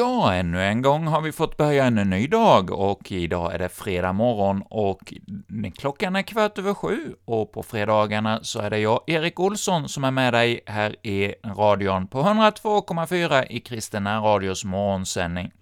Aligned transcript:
Ja, 0.00 0.34
ännu 0.34 0.62
en 0.62 0.82
gång 0.82 1.06
har 1.06 1.20
vi 1.20 1.32
fått 1.32 1.56
börja 1.56 1.84
en 1.84 1.94
ny 1.94 2.26
dag 2.26 2.70
och 2.70 3.12
idag 3.12 3.54
är 3.54 3.58
det 3.58 3.68
fredag 3.68 4.12
morgon 4.12 4.62
och 4.70 5.14
klockan 5.78 6.16
är 6.16 6.22
kvart 6.22 6.58
över 6.58 6.74
sju 6.74 7.14
och 7.24 7.52
på 7.52 7.62
fredagarna 7.62 8.38
så 8.42 8.60
är 8.60 8.70
det 8.70 8.78
jag, 8.78 9.00
Erik 9.06 9.40
Olsson, 9.40 9.88
som 9.88 10.04
är 10.04 10.10
med 10.10 10.34
dig 10.34 10.60
här 10.66 11.06
i 11.06 11.34
radion 11.44 12.06
på 12.06 12.22
102,4 12.22 13.46
i 13.50 13.60
Kristen 13.60 14.04
radios 14.06 14.64
morgonsändning. 14.64 15.52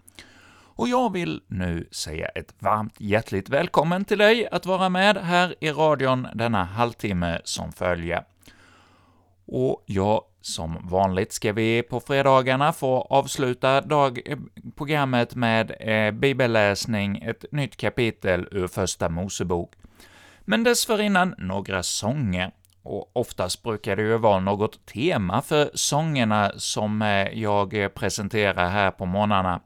Och 0.74 0.88
jag 0.88 1.12
vill 1.12 1.40
nu 1.46 1.88
säga 1.90 2.28
ett 2.28 2.54
varmt 2.58 2.94
hjärtligt 2.98 3.48
välkommen 3.48 4.04
till 4.04 4.18
dig 4.18 4.48
att 4.52 4.66
vara 4.66 4.88
med 4.88 5.16
här 5.16 5.54
i 5.60 5.70
radion 5.70 6.26
denna 6.34 6.64
halvtimme 6.64 7.40
som 7.44 7.72
följer. 7.72 8.24
Och 9.46 9.84
jag 9.86 10.22
som 10.48 10.88
vanligt 10.88 11.32
ska 11.32 11.52
vi 11.52 11.82
på 11.82 12.00
fredagarna 12.00 12.72
få 12.72 13.00
avsluta 13.10 13.80
dag, 13.80 14.20
eh, 14.26 14.38
programmet 14.76 15.34
med 15.34 15.72
eh, 15.80 16.10
bibelläsning, 16.12 17.18
ett 17.18 17.44
nytt 17.52 17.76
kapitel 17.76 18.48
ur 18.50 18.66
Första 18.66 19.08
Mosebok. 19.08 19.72
Men 20.40 20.64
dessförinnan 20.64 21.34
några 21.38 21.82
sånger, 21.82 22.50
och 22.82 23.10
oftast 23.12 23.62
brukar 23.62 23.96
det 23.96 24.02
ju 24.02 24.18
vara 24.18 24.40
något 24.40 24.86
tema 24.86 25.42
för 25.42 25.70
sångerna 25.74 26.52
som 26.56 27.02
eh, 27.02 27.28
jag 27.38 27.94
presenterar 27.94 28.70
här 28.70 28.90
på 28.90 29.06
morgnarna. 29.06 29.60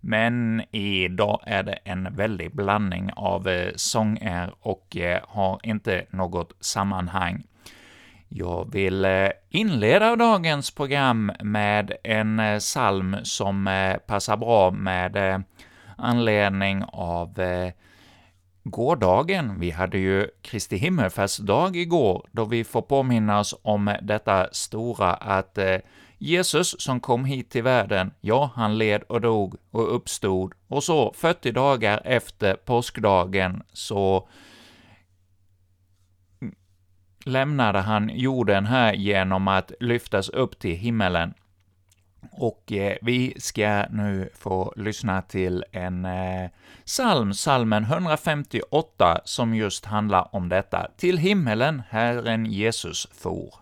Men 0.00 0.62
idag 0.70 1.40
är 1.46 1.62
det 1.62 1.78
en 1.84 2.16
väldig 2.16 2.54
blandning 2.54 3.10
av 3.16 3.48
eh, 3.48 3.72
sånger 3.76 4.54
och 4.60 4.96
eh, 4.96 5.22
har 5.28 5.60
inte 5.62 6.06
något 6.10 6.52
sammanhang. 6.60 7.42
Jag 8.34 8.72
vill 8.72 9.04
eh, 9.04 9.28
inleda 9.50 10.16
dagens 10.16 10.70
program 10.70 11.32
med 11.40 11.92
en 12.04 12.40
eh, 12.40 12.58
psalm 12.58 13.16
som 13.22 13.68
eh, 13.68 13.96
passar 13.96 14.36
bra 14.36 14.70
med 14.70 15.44
anledning 15.96 16.84
av 16.92 17.40
gårdagen. 18.64 19.60
Vi 19.60 19.70
hade 19.70 19.98
ju 19.98 20.28
Kristi 20.42 20.76
himmelfärdsdag 20.76 21.76
igår, 21.76 22.26
då 22.30 22.44
vi 22.44 22.64
får 22.64 22.82
påminna 22.82 23.40
oss 23.40 23.54
om 23.62 23.96
detta 24.02 24.48
stora 24.52 25.14
att 25.14 25.58
Jesus 26.18 26.80
som 26.80 27.00
kom 27.00 27.24
hit 27.24 27.50
till 27.50 27.62
världen, 27.62 28.10
ja, 28.20 28.50
han 28.54 28.78
led 28.78 29.02
och 29.02 29.20
dog 29.20 29.54
och 29.70 29.96
uppstod, 29.96 30.52
och 30.68 30.84
så 30.84 31.12
40 31.16 31.52
dagar 31.52 32.02
efter 32.04 32.54
påskdagen 32.54 33.62
så 33.72 34.28
lämnade 37.24 37.78
han 37.78 38.10
jorden 38.14 38.66
här 38.66 38.92
genom 38.92 39.48
att 39.48 39.72
lyftas 39.80 40.28
upp 40.28 40.58
till 40.58 40.76
himmelen. 40.76 41.34
Och 42.30 42.72
eh, 42.72 42.96
vi 43.02 43.34
ska 43.36 43.86
nu 43.90 44.30
få 44.34 44.72
lyssna 44.76 45.22
till 45.22 45.64
en 45.72 46.04
eh, 46.04 46.50
psalm, 46.84 47.32
psalmen 47.32 47.84
158, 47.84 49.20
som 49.24 49.54
just 49.54 49.84
handlar 49.84 50.34
om 50.34 50.48
detta. 50.48 50.90
Till 50.96 51.18
himmelen 51.18 51.82
Herren 51.88 52.46
Jesus 52.46 53.08
for. 53.12 53.54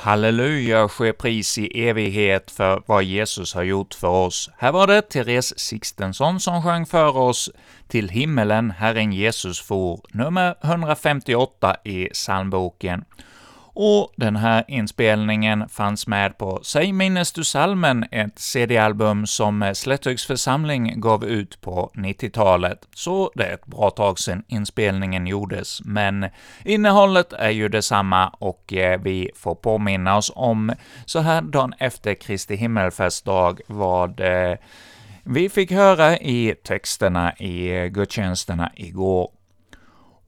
Halleluja 0.00 0.88
ske 0.88 1.12
pris 1.12 1.58
i 1.58 1.88
evighet 1.88 2.50
för 2.50 2.82
vad 2.86 3.02
Jesus 3.02 3.54
har 3.54 3.62
gjort 3.62 3.94
för 3.94 4.08
oss. 4.08 4.50
Här 4.58 4.72
var 4.72 4.86
det 4.86 5.02
Therese 5.02 5.58
Sixtensson 5.58 6.40
som 6.40 6.62
sjöng 6.62 6.86
för 6.86 7.16
oss 7.16 7.50
”Till 7.88 8.08
himmelen 8.08 8.70
Herren 8.70 9.12
Jesus 9.12 9.60
for”, 9.60 10.00
nummer 10.12 10.54
158 10.62 11.76
i 11.84 12.08
psalmboken 12.12 13.04
och 13.80 14.12
den 14.16 14.36
här 14.36 14.64
inspelningen 14.68 15.68
fanns 15.68 16.06
med 16.06 16.38
på 16.38 16.60
Säg 16.62 16.92
minnes 16.92 17.32
du 17.32 17.44
salmen, 17.44 18.04
ett 18.10 18.38
CD-album 18.38 19.26
som 19.26 19.72
Slättöks 19.74 20.26
församling 20.26 21.00
gav 21.00 21.24
ut 21.24 21.60
på 21.60 21.90
90-talet, 21.94 22.88
så 22.94 23.30
det 23.34 23.44
är 23.44 23.54
ett 23.54 23.66
bra 23.66 23.90
tag 23.90 24.18
sedan 24.18 24.44
inspelningen 24.48 25.26
gjordes, 25.26 25.80
men 25.84 26.26
innehållet 26.64 27.32
är 27.32 27.50
ju 27.50 27.68
detsamma 27.68 28.28
och 28.28 28.72
eh, 28.72 29.00
vi 29.00 29.30
får 29.34 29.54
påminna 29.54 30.16
oss 30.16 30.32
om, 30.34 30.72
så 31.04 31.18
här 31.18 31.42
dagen 31.42 31.74
efter 31.78 32.14
Kristi 32.14 32.56
himmelfärdsdag, 32.56 33.60
vad 33.66 34.20
eh, 34.20 34.58
vi 35.24 35.48
fick 35.48 35.72
höra 35.72 36.18
i 36.18 36.54
texterna 36.64 37.34
i 37.36 37.76
eh, 37.76 37.86
gudstjänsterna 37.86 38.72
igår. 38.76 39.30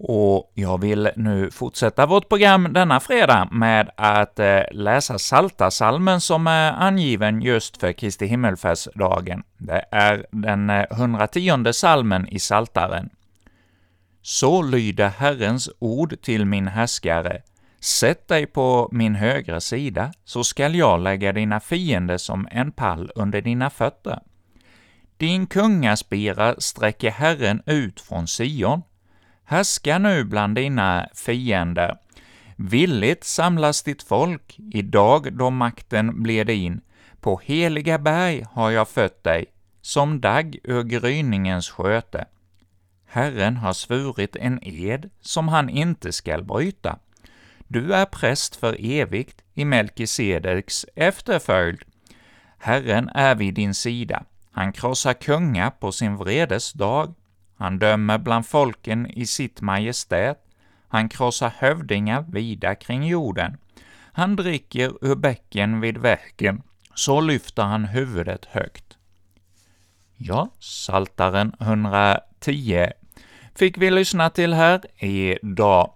Och 0.03 0.53
jag 0.55 0.81
vill 0.81 1.11
nu 1.17 1.51
fortsätta 1.51 2.07
vårt 2.07 2.29
program 2.29 2.73
denna 2.73 3.01
fredag 3.01 3.49
med 3.51 3.91
att 3.97 4.39
eh, 4.39 4.61
läsa 4.73 5.19
salta 5.19 5.71
som 6.21 6.47
är 6.47 6.73
angiven 6.73 7.43
just 7.43 7.77
för 7.77 7.93
Kristi 7.93 8.27
himmelfärdsdagen. 8.27 9.43
Det 9.59 9.85
är 9.91 10.27
den 10.31 10.71
eh, 10.71 10.85
110 10.91 11.73
salmen 11.73 12.29
i 12.29 12.39
Saltaren. 12.39 13.11
Så 14.23 14.63
lyder 14.63 15.09
Herrens 15.09 15.71
ord 15.79 16.23
till 16.23 16.45
min 16.45 16.69
härskare, 16.69 17.43
Sätt 17.81 18.29
dig 18.29 18.47
på 18.47 18.89
min 18.93 19.15
högra 19.15 19.61
sida, 19.61 20.13
så 20.25 20.45
skall 20.45 20.75
jag 20.75 21.01
lägga 21.01 21.33
dina 21.33 21.61
fiender 21.61 22.17
som 22.17 22.49
en 22.51 22.73
pall 22.73 23.11
under 23.15 23.41
dina 23.41 23.71
fötter. 23.71 24.21
Din 25.17 25.47
kungaspira 25.47 26.55
sträcker 26.59 27.11
Herren 27.11 27.63
ut 27.67 28.01
från 28.01 28.27
Sion, 28.27 28.83
Härska 29.51 29.99
nu 29.99 30.25
bland 30.25 30.55
dina 30.55 31.09
fiender. 31.15 31.99
Villigt 32.57 33.25
samlas 33.25 33.83
ditt 33.83 34.03
folk, 34.03 34.57
idag 34.73 35.33
då 35.33 35.51
makten 35.51 36.23
blir 36.23 36.45
din. 36.45 36.81
På 37.21 37.41
heliga 37.45 37.99
berg 37.99 38.45
har 38.53 38.71
jag 38.71 38.89
fött 38.89 39.25
dig, 39.25 39.47
som 39.83 40.21
dagg 40.21 40.59
ur 40.65 40.83
gryningens 40.83 41.71
sköte. 41.71 42.25
Herren 43.07 43.57
har 43.57 43.73
svurit 43.73 44.37
en 44.37 44.59
ed 44.63 45.11
som 45.21 45.49
han 45.49 45.69
inte 45.69 46.13
skall 46.13 46.45
bryta. 46.45 46.99
Du 47.69 47.95
är 47.95 48.05
präst 48.05 48.57
för 48.57 48.77
evigt 48.79 49.43
i 49.55 49.65
Melkisedeks 49.65 50.87
efterföljd. 50.95 51.83
Herren 52.59 53.09
är 53.15 53.35
vid 53.35 53.55
din 53.55 53.75
sida. 53.75 54.25
Han 54.53 54.73
krossar 54.73 55.13
kungar 55.13 55.71
på 55.71 55.93
sin 55.93 56.17
vredes 56.17 56.73
dag. 56.73 57.15
Han 57.61 57.79
dömer 57.79 58.19
bland 58.19 58.47
folken 58.47 59.07
i 59.07 59.27
sitt 59.27 59.61
majestät. 59.61 60.39
Han 60.89 61.09
krossar 61.09 61.53
hövdingar 61.59 62.25
vida 62.29 62.75
kring 62.75 63.07
jorden. 63.07 63.57
Han 64.13 64.37
dricker 64.37 64.93
ur 65.01 65.15
bäcken 65.15 65.81
vid 65.81 65.99
vägen, 65.99 66.63
så 66.95 67.21
lyfter 67.21 67.63
han 67.63 67.85
huvudet 67.85 68.45
högt. 68.45 68.99
Ja, 70.17 70.49
Saltaren 70.59 71.53
110 71.61 72.87
fick 73.55 73.79
vi 73.79 73.91
lyssna 73.91 74.31
till 74.31 74.55
här 74.55 74.81
idag. 74.97 75.93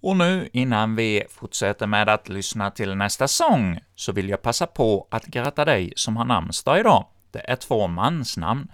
Och 0.00 0.16
nu, 0.16 0.48
innan 0.52 0.96
vi 0.96 1.24
fortsätter 1.30 1.86
med 1.86 2.08
att 2.08 2.28
lyssna 2.28 2.70
till 2.70 2.94
nästa 2.94 3.28
sång, 3.28 3.80
så 3.94 4.12
vill 4.12 4.28
jag 4.28 4.42
passa 4.42 4.66
på 4.66 5.08
att 5.10 5.26
gratta 5.26 5.64
dig 5.64 5.92
som 5.96 6.16
har 6.16 6.24
namnsdag 6.24 6.80
idag. 6.80 7.06
Det 7.30 7.50
är 7.50 7.56
två 7.56 7.86
mansnamn, 7.86 8.68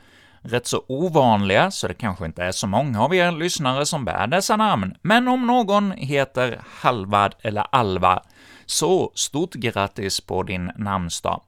rätt 0.44 0.67
så 0.67 0.85
ovanliga, 0.88 1.70
så 1.70 1.88
det 1.88 1.94
kanske 1.94 2.26
inte 2.26 2.44
är 2.44 2.52
så 2.52 2.67
många 2.67 3.02
av 3.02 3.14
er 3.14 3.32
lyssnare 3.32 3.87
som 3.87 4.05
bär 4.05 4.26
dessa 4.26 4.56
namn, 4.56 4.94
men 5.02 5.29
om 5.29 5.46
någon 5.46 5.93
heter 5.93 6.61
Halvard 6.67 7.35
eller 7.41 7.67
Alvar, 7.73 8.23
så 8.67 9.12
stort 9.14 9.55
grattis 9.55 10.20
på 10.20 10.43
din 10.43 10.73
namnsdag! 10.76 11.41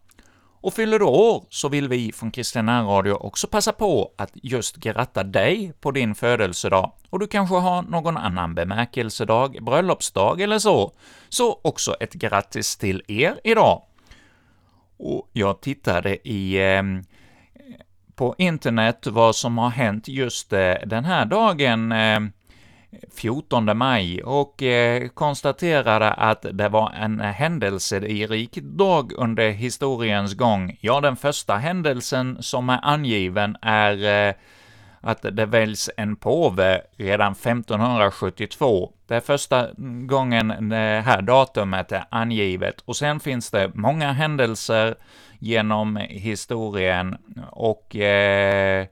Och 0.61 0.75
fyller 0.75 0.99
du 0.99 1.05
år 1.05 1.45
så 1.51 1.69
vill 1.69 1.89
vi 1.89 2.13
från 2.13 2.31
Kristina 2.31 2.83
Radio 2.83 3.13
också 3.13 3.47
passa 3.47 3.73
på 3.73 4.13
att 4.17 4.31
just 4.35 4.77
gratta 4.77 5.25
dig 5.25 5.73
på 5.81 5.91
din 5.91 6.15
födelsedag, 6.15 6.93
och 7.11 7.19
du 7.19 7.27
kanske 7.27 7.55
har 7.55 7.83
någon 7.83 8.17
annan 8.17 8.55
bemärkelsedag, 8.55 9.65
bröllopsdag 9.65 10.41
eller 10.41 10.59
så, 10.59 10.93
så 11.29 11.61
också 11.63 11.95
ett 12.01 12.13
grattis 12.13 12.77
till 12.77 13.03
er 13.09 13.41
idag. 13.45 13.83
Och 14.99 15.29
jag 15.33 15.61
tittade 15.61 16.29
i 16.29 16.75
eh, 16.75 16.83
på 18.17 18.35
internet 18.39 19.07
vad 19.07 19.37
som 19.37 19.59
har 19.59 19.71
hänt 19.71 20.09
just 20.09 20.53
eh, 20.53 20.75
den 20.87 21.05
här 21.05 21.25
dagen, 21.25 21.93
eh, 21.93 22.21
14 23.17 23.79
maj 23.79 24.23
och 24.23 24.63
eh, 24.63 25.09
konstaterade 25.09 26.13
att 26.13 26.47
det 26.53 26.69
var 26.69 26.93
en 26.93 27.21
händelserik 27.21 28.55
dag 28.55 29.13
under 29.13 29.51
historiens 29.51 30.35
gång. 30.35 30.77
Ja, 30.81 31.01
den 31.01 31.17
första 31.17 31.57
händelsen 31.57 32.37
som 32.41 32.71
är 32.71 32.81
angiven 32.83 33.57
är 33.63 34.35
att 35.01 35.23
det 35.23 35.47
väljs 35.47 35.91
en 35.97 36.17
påve 36.17 36.83
redan 36.97 37.33
1572. 37.33 38.93
Det 39.07 39.15
är 39.15 39.21
första 39.21 39.69
gången 40.07 40.69
det 40.69 41.03
här 41.07 41.23
datumet 41.23 41.93
är 41.93 42.05
angivet, 42.11 42.81
och 42.85 42.97
sen 42.97 43.21
finns 43.21 43.51
det 43.51 43.71
många 43.75 44.12
händelser 44.12 44.97
genom 45.38 45.97
historien, 45.97 47.17
och 47.50 47.97
eh, 47.97 48.87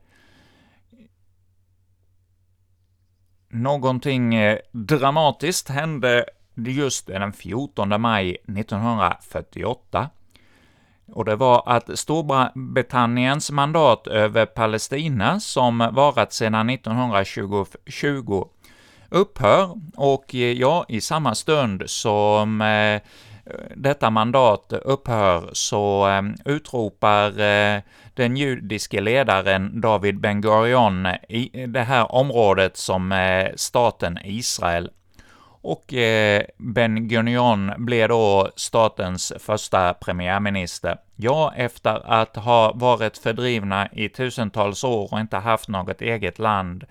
Någonting 3.55 4.35
eh, 4.35 4.59
dramatiskt 4.73 5.69
hände 5.69 6.25
just 6.55 7.07
den 7.07 7.33
14 7.33 8.01
maj 8.01 8.31
1948, 8.31 10.11
och 11.13 11.25
det 11.25 11.37
var 11.37 11.63
att 11.67 11.99
Storbritanniens 11.99 13.51
mandat 13.51 14.07
över 14.07 14.47
Palestina, 14.47 15.41
som 15.41 15.79
varat 15.79 16.33
sedan 16.33 16.71
1920, 16.71 18.45
upphör, 19.09 19.81
och 19.97 20.35
eh, 20.35 20.53
ja, 20.53 20.85
i 20.89 21.01
samma 21.01 21.35
stund 21.35 21.83
som 21.87 22.61
eh, 22.61 23.01
detta 23.77 24.11
mandat 24.11 24.73
upphör 24.73 25.51
så 25.53 26.07
ehm, 26.07 26.35
utropar 26.45 27.41
eh, 27.41 27.81
den 28.15 28.37
judiske 28.37 29.01
ledaren 29.01 29.81
David 29.81 30.21
Ben 30.21 30.41
Gurion 30.41 31.07
i 31.29 31.67
det 31.67 31.83
här 31.83 32.13
området 32.13 32.77
som 32.77 33.13
eh, 33.13 33.47
staten 33.57 34.19
Israel. 34.25 34.91
Och 35.63 35.95
eh, 35.95 36.43
Ben 36.57 37.09
Gurion 37.09 37.73
blev 37.77 38.09
då 38.09 38.51
statens 38.57 39.33
första 39.39 39.95
premiärminister. 39.95 40.97
Ja, 41.17 41.53
efter 41.57 42.13
att 42.13 42.37
ha 42.37 42.73
varit 42.73 43.19
fördrivna 43.19 43.89
i 43.93 44.09
tusentals 44.09 44.85
år 44.85 45.13
och 45.13 45.21
inte 45.21 45.37
haft 45.37 45.69
något 45.69 46.03
eget 46.03 46.39
land, 46.39 46.85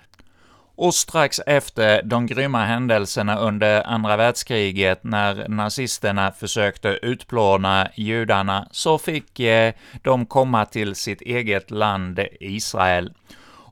och 0.76 0.94
strax 0.94 1.40
efter 1.40 2.02
de 2.04 2.26
grymma 2.26 2.66
händelserna 2.66 3.40
under 3.40 3.88
andra 3.88 4.18
världskriget, 4.18 5.04
när 5.04 5.48
nazisterna 5.48 6.32
försökte 6.32 6.90
utplåna 6.90 7.88
judarna, 7.96 8.68
så 8.72 8.98
fick 8.98 9.40
eh, 9.40 9.74
de 10.02 10.26
komma 10.26 10.66
till 10.66 10.96
sitt 10.96 11.22
eget 11.22 11.72
land 11.72 12.20
Israel. 12.40 13.14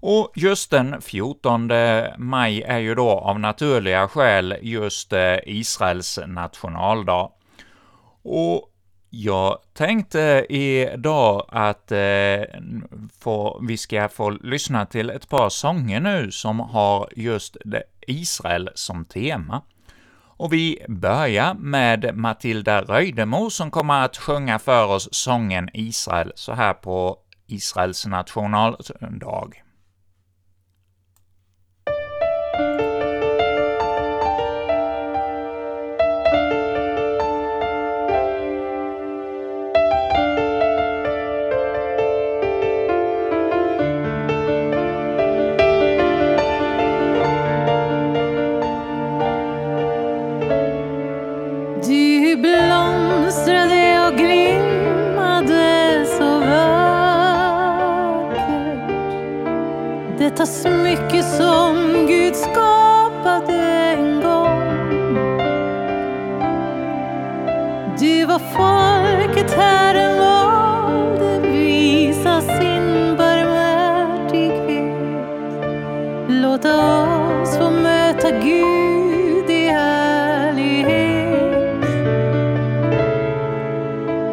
Och 0.04 0.32
just 0.36 0.72
den 0.72 1.02
14 1.02 1.72
maj 2.18 2.62
är 2.62 2.80
ju 2.80 2.96
då 2.96 3.10
av 3.10 3.40
naturliga 3.40 4.08
skäl 4.08 4.56
just 4.62 5.14
eh, 5.14 5.36
Israels 5.46 6.20
nationaldag. 6.28 7.30
Och 8.24 8.71
jag 9.14 9.58
tänkte 9.74 10.46
idag 10.50 11.46
att 11.50 11.92
eh, 11.92 12.42
få, 13.20 13.62
vi 13.68 13.78
ska 13.78 14.10
få 14.10 14.30
lyssna 14.30 14.86
till 14.86 15.10
ett 15.10 15.30
par 15.30 15.50
sånger 15.50 16.00
nu 16.00 16.32
som 16.32 16.60
har 16.60 17.10
just 17.16 17.58
Israel 18.08 18.70
som 18.76 19.06
tema. 19.06 19.62
Och 20.14 20.54
vi 20.54 20.86
börjar 20.88 21.54
med 21.54 22.18
Matilda 22.18 22.82
Röjdemo 22.82 23.50
som 23.50 23.72
kommer 23.72 24.06
att 24.06 24.18
sjunga 24.18 24.60
för 24.60 24.88
oss 24.88 25.10
sången 25.12 25.70
Israel 25.74 26.32
så 26.36 26.54
här 26.54 26.74
på 26.74 27.18
Israels 27.48 28.06
nationaldag. 28.06 29.52
Detta 60.32 60.46
smycke 60.46 61.24
som 61.24 62.08
Gud 62.08 62.36
skapade 62.36 63.54
en 63.54 64.22
gång. 64.22 64.62
Du 68.00 68.26
var 68.26 68.40
folket 68.40 69.52
Herren 69.52 70.20
valde 70.20 71.40
visa 71.40 72.42
sin 72.42 73.18
barmhärtighet. 73.18 74.96
Låta 76.28 76.76
oss 76.78 77.58
få 77.58 77.70
möta 77.70 78.32
Gud 78.32 79.50
i 79.50 79.66
härlighet. 79.70 81.02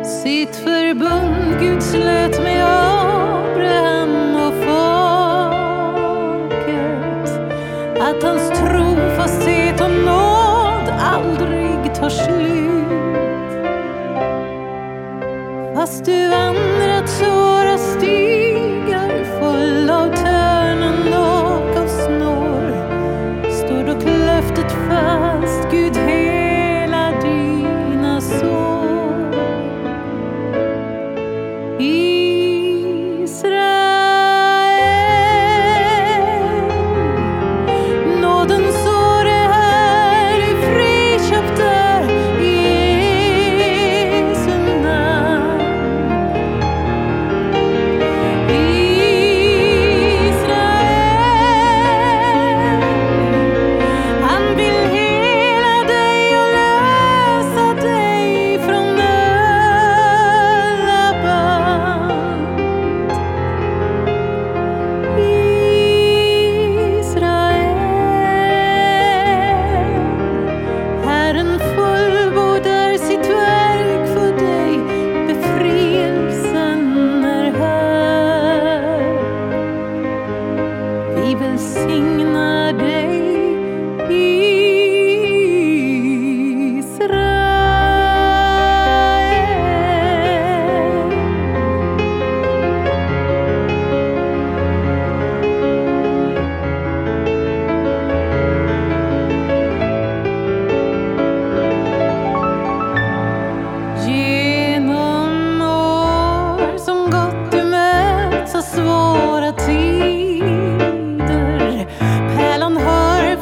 Sitt 0.06 0.56
förbund 0.56 1.60
Gud 1.60 1.82
slöt 1.82 2.42
med 2.42 2.64
oss 2.64 2.87
stuan 15.98 16.67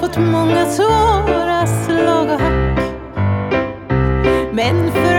fått 0.07 0.17
många 0.17 0.67
svåra 0.67 1.67
slag 1.67 2.29
och 2.31 2.41
hack. 2.41 2.79
Men 4.53 4.93
för 4.93 5.16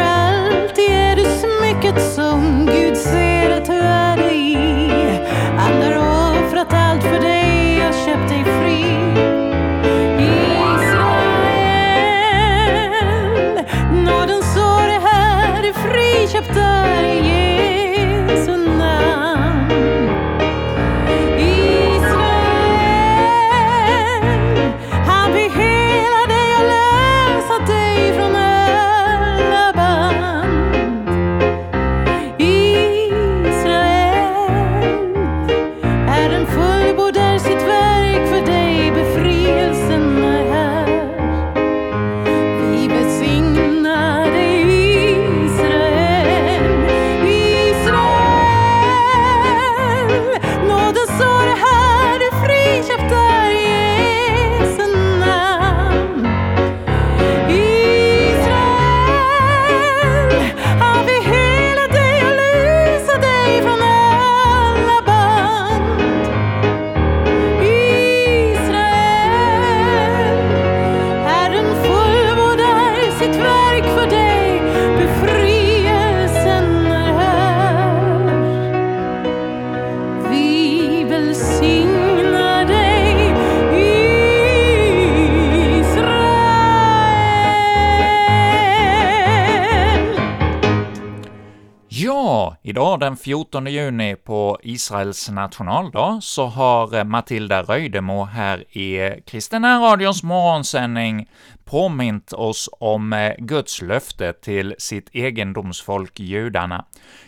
idag 92.98 93.10
den 93.10 93.18
14 93.18 93.68
juni 93.68 94.16
på 94.16 94.58
Israels 94.64 95.30
nationaldag 95.30 96.20
så 96.22 96.46
har 96.46 96.96
eh, 96.96 97.04
Matilda 97.04 97.64
Röjdemo 97.64 98.26
här 98.26 98.78
i 98.78 99.22
Kristina 99.26 99.80
Radions 99.80 100.24
morgonsändning 100.24 101.28
påmint 101.66 102.34
oss 102.34 102.70
om 102.80 103.14
eh, 103.14 103.34
Guds 103.38 103.82
löfte 103.82 104.34
till 104.34 104.76
sitt 104.78 105.10
egendomsfolk 105.14 106.20
judarna. 106.20 106.86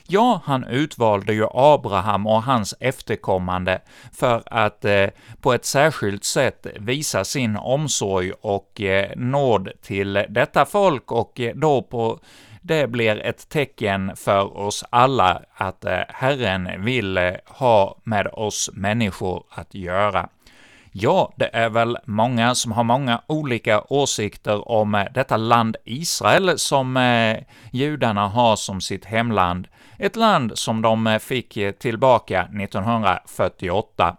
Ja, 0.08 0.42
han 0.46 0.64
utvalde 0.64 1.34
ju 1.34 1.48
Abraham 1.52 2.28
och 2.28 2.44
hans 2.44 2.74
efterkommande 2.80 3.82
för 4.14 4.44
att 4.46 4.86
eh, 4.86 5.08
på 5.42 5.54
ett 5.54 5.66
särskilt 5.66 6.24
sätt 6.24 6.68
visa 6.80 7.26
sin 7.26 7.58
omsorg 7.58 8.32
och 8.42 8.82
eh, 8.82 9.12
nåd 9.16 9.70
till 9.82 10.26
detta 10.30 10.66
folk 10.66 11.12
och 11.12 11.40
eh, 11.40 11.56
då 11.56 11.82
på 11.82 12.20
det 12.62 12.88
blir 12.88 13.20
ett 13.20 13.50
tecken 13.50 14.16
för 14.16 14.58
oss 14.58 14.86
alla 14.90 15.42
att 15.54 15.86
eh, 15.86 16.00
Herren 16.10 16.84
vill 16.86 17.18
eh, 17.18 17.32
ha 17.46 17.98
med 18.04 18.28
oss 18.28 18.70
människor 18.74 19.44
att 19.50 19.74
göra. 19.74 20.30
Ja, 20.92 21.34
det 21.36 21.50
är 21.54 21.70
väl 21.70 21.98
många 22.06 22.56
som 22.56 22.72
har 22.72 22.84
många 22.84 23.22
olika 23.28 23.82
åsikter 23.82 24.72
om 24.72 24.96
eh, 24.96 25.06
detta 25.14 25.38
land 25.38 25.78
Israel 25.86 26.60
som 26.60 26.98
judarna 27.72 28.28
har 28.28 28.56
som 28.56 28.82
sitt 28.82 29.06
hemland, 29.06 29.68
ett 29.98 30.16
land 30.16 30.58
som 30.58 30.82
de 30.82 31.20
fick 31.22 31.58
tillbaka 31.80 32.42
1948. 32.42 34.18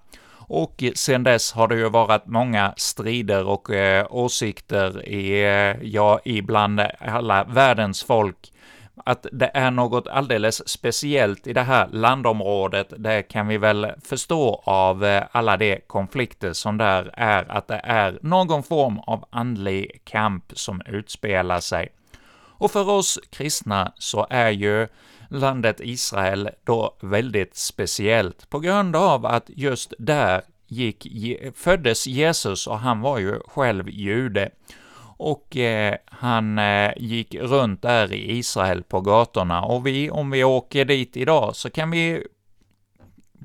Och 0.52 0.84
sen 0.94 1.22
dess 1.22 1.52
har 1.52 1.68
det 1.68 1.76
ju 1.76 1.88
varit 1.88 2.26
många 2.26 2.74
strider 2.76 3.46
och 3.48 3.70
eh, 3.70 4.06
åsikter 4.10 5.08
i, 5.08 5.42
eh, 5.42 5.88
ja, 5.88 6.20
ibland 6.24 6.80
alla 6.98 7.44
världens 7.44 8.04
folk. 8.04 8.52
Att 9.04 9.26
det 9.32 9.50
är 9.54 9.70
något 9.70 10.08
alldeles 10.08 10.68
speciellt 10.68 11.46
i 11.46 11.52
det 11.52 11.62
här 11.62 11.88
landområdet, 11.92 12.92
det 12.96 13.22
kan 13.22 13.48
vi 13.48 13.58
väl 13.58 13.92
förstå 14.04 14.62
av 14.64 15.04
eh, 15.04 15.22
alla 15.32 15.56
de 15.56 15.80
konflikter 15.86 16.52
som 16.52 16.78
där 16.78 17.10
är, 17.14 17.50
att 17.50 17.68
det 17.68 17.80
är 17.84 18.18
någon 18.22 18.62
form 18.62 18.98
av 18.98 19.24
andlig 19.30 20.00
kamp 20.04 20.44
som 20.54 20.82
utspelar 20.86 21.60
sig. 21.60 21.88
Och 22.60 22.70
för 22.70 22.88
oss 22.88 23.18
kristna 23.30 23.92
så 23.98 24.26
är 24.30 24.50
ju 24.50 24.88
landet 25.28 25.80
Israel 25.80 26.50
då 26.64 26.96
väldigt 27.00 27.56
speciellt 27.56 28.50
på 28.50 28.58
grund 28.58 28.96
av 28.96 29.26
att 29.26 29.44
just 29.46 29.92
där 29.98 30.42
gick, 30.66 31.06
föddes 31.54 32.06
Jesus 32.06 32.66
och 32.66 32.78
han 32.78 33.00
var 33.00 33.18
ju 33.18 33.40
själv 33.46 33.88
jude. 33.88 34.50
Och 35.16 35.56
eh, 35.56 35.96
han 36.06 36.58
eh, 36.58 36.92
gick 36.96 37.34
runt 37.34 37.82
där 37.82 38.12
i 38.12 38.38
Israel 38.38 38.82
på 38.82 39.00
gatorna 39.00 39.62
och 39.62 39.86
vi, 39.86 40.10
om 40.10 40.30
vi 40.30 40.44
åker 40.44 40.84
dit 40.84 41.16
idag 41.16 41.56
så 41.56 41.70
kan 41.70 41.90
vi 41.90 42.26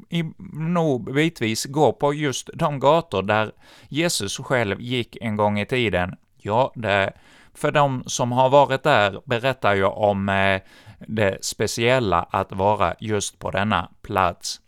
i, 0.09 0.23
nog 0.53 1.13
bitvis 1.13 1.65
gå 1.65 1.93
på 1.93 2.13
just 2.13 2.49
de 2.53 2.79
gator 2.79 3.23
där 3.23 3.51
Jesus 3.89 4.37
själv 4.37 4.81
gick 4.81 5.17
en 5.21 5.35
gång 5.35 5.59
i 5.59 5.65
tiden. 5.65 6.15
Ja, 6.37 6.71
det, 6.75 7.13
för 7.55 7.71
de 7.71 8.03
som 8.05 8.31
har 8.31 8.49
varit 8.49 8.83
där 8.83 9.21
berättar 9.25 9.75
ju 9.75 9.85
om 9.85 10.29
eh, 10.29 10.61
det 11.07 11.45
speciella 11.45 12.27
att 12.29 12.51
vara 12.51 12.95
just 12.99 13.39
på 13.39 13.51
denna 13.51 13.89
plats. 14.01 14.61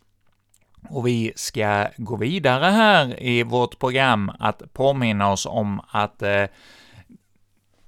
Och 0.90 1.08
vi 1.08 1.34
ska 1.36 1.88
gå 1.98 2.16
vidare 2.16 2.66
här 2.66 3.24
i 3.24 3.44
vårt 3.44 3.80
program 3.80 4.32
att 4.40 4.74
påminna 4.74 5.32
oss 5.32 5.46
om 5.46 5.82
att 5.92 6.22
eh, 6.22 6.46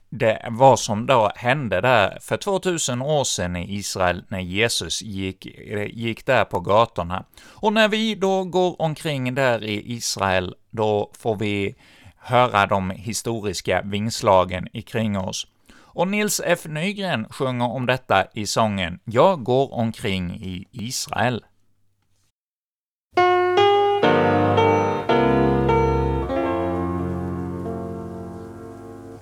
det 0.10 0.48
vad 0.50 0.80
som 0.80 1.06
då 1.06 1.32
hände 1.36 1.82
där 1.82 2.18
för 2.22 2.38
2000 2.38 3.02
år 3.02 3.24
sedan 3.24 3.56
i 3.56 3.76
Israel 3.76 4.24
när 4.28 4.40
Jesus 4.40 5.02
gick, 5.02 5.46
eh, 5.46 5.86
gick 5.86 6.26
där 6.26 6.46
på 6.46 6.60
gatorna. 6.60 7.26
Och 7.48 7.74
när 7.74 7.88
vi 7.88 8.16
då 8.16 8.44
går 8.44 8.82
omkring 8.82 9.36
där 9.36 9.64
i 9.64 9.94
Israel, 9.94 10.56
då 10.70 11.12
får 11.18 11.36
vi 11.36 11.76
höra 12.22 12.66
de 12.66 12.90
historiska 12.90 13.82
vingslagen 13.82 14.68
ikring 14.74 15.18
oss. 15.18 15.48
Och 15.78 16.08
Nils 16.08 16.42
F. 16.46 16.60
Nygren 16.66 17.26
sjunger 17.30 17.66
om 17.66 17.86
detta 17.86 18.26
i 18.34 18.48
sången 18.48 19.00
”Jag 19.06 19.44
går 19.44 19.74
omkring 19.74 20.32
i 20.32 20.66
Israel”. 20.72 21.44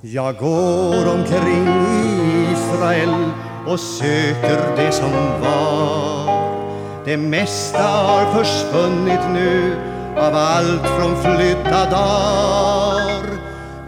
Jag 0.02 0.36
går 0.38 1.14
omkring 1.14 1.68
i 1.68 2.52
Israel 2.52 3.32
och 3.68 3.80
söker 3.80 4.76
det 4.76 4.92
som 4.92 5.12
var. 5.42 6.28
Det 7.06 7.18
mesta 7.18 7.84
har 7.84 8.34
försvunnit 8.34 9.20
nu 9.34 9.76
av 10.20 10.36
allt 10.36 10.88
från 10.88 11.22
flydda 11.24 11.90
dagar. 11.90 13.24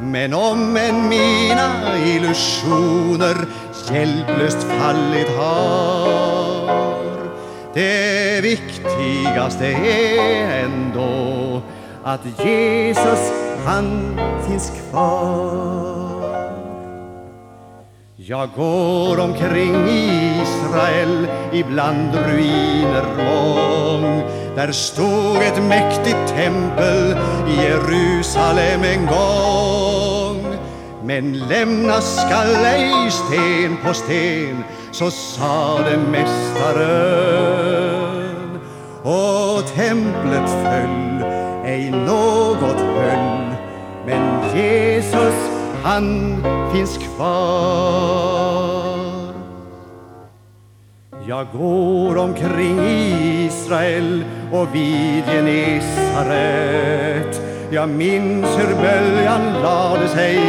Men 0.02 0.34
om 0.34 0.78
än 0.78 1.10
mina 1.10 1.98
illusioner 2.06 3.36
hjälplöst 3.92 4.64
fallit 4.64 5.30
har 5.38 6.50
det 7.74 8.42
viktigaste 8.42 9.66
är 9.68 10.64
ändå 10.64 11.62
att 12.04 12.26
Jesus 12.46 13.32
han 13.66 14.20
finns 14.48 14.72
kvar. 14.90 16.10
Jag 18.16 18.50
går 18.56 19.20
omkring 19.20 19.88
i 19.88 20.34
Israel 20.42 21.28
ibland 21.54 22.16
ruiner 22.16 23.06
och 23.12 24.19
där 24.60 24.72
stod 24.72 25.38
ett 25.38 25.64
mäktigt 25.64 26.28
tempel 26.28 27.18
i 27.48 27.56
Jerusalem 27.64 28.84
en 28.84 29.06
gång. 29.06 30.56
Men 31.04 31.40
lämnas 31.40 32.16
skall 32.16 32.66
ej 32.66 33.12
sten 33.12 33.78
på 33.84 33.94
sten, 33.94 34.64
så 34.92 35.12
sade 35.12 35.98
Mästaren. 36.12 37.50
Och 39.04 39.68
templet 39.76 40.50
föll, 40.50 41.24
ej 41.66 41.92
något 41.92 42.80
höll, 42.80 43.56
men 44.06 44.56
Jesus 44.56 45.36
han 45.84 46.38
finns 46.74 46.98
kvar. 46.98 48.69
Jag 51.30 51.48
går 51.54 52.18
omkring 52.18 52.80
i 52.80 53.46
Israel 53.46 54.26
och 54.52 54.76
vid 54.76 55.26
Genesaret. 55.26 56.52
Jag 57.72 57.90
minns 57.90 58.46
hur 58.46 58.76
böljan 58.76 59.54
lade 59.62 60.08
sig 60.08 60.40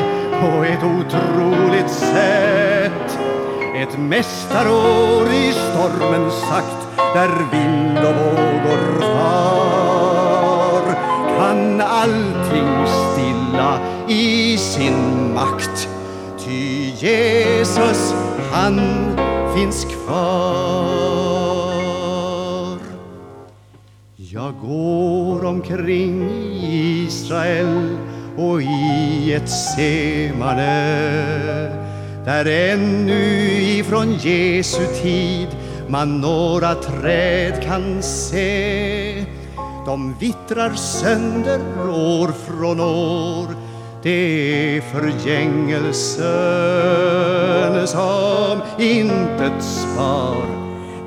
på 0.40 0.64
ett 0.64 0.82
otroligt 0.82 1.90
sätt. 1.90 3.18
Ett 3.76 3.98
mästarår 3.98 5.28
i 5.28 5.52
stormen 5.52 6.30
sagt, 6.30 6.88
där 7.14 7.30
vind 7.52 7.98
och 7.98 8.14
vågor 8.14 9.00
far. 9.00 10.82
Kan 11.38 11.80
allting 11.80 12.86
stilla 12.86 13.78
i 14.08 14.58
sin 14.58 15.34
makt, 15.34 15.88
ty 16.38 16.90
Jesus, 16.90 18.14
han 18.52 19.09
finns 19.60 19.84
kvar. 19.84 20.20
Jag 24.16 24.54
går 24.62 25.44
omkring 25.44 26.30
i 26.30 27.04
Israel 27.06 27.96
och 28.36 28.62
i 28.62 29.32
ett 29.34 29.50
semane 29.50 30.66
där 32.24 32.72
ännu 32.72 33.22
ifrån 33.62 34.12
Jesu 34.12 34.86
tid 35.02 35.48
man 35.88 36.20
några 36.20 36.74
träd 36.74 37.62
kan 37.62 38.02
se. 38.02 39.24
De 39.86 40.14
vittrar 40.20 40.74
sönder 40.74 41.60
år 41.88 42.28
från 42.46 42.80
år 42.80 43.46
det 44.02 44.76
är 44.76 44.80
förgängelsen 44.80 46.20
som 47.86 48.60
intet 48.78 49.62
spar 49.62 50.46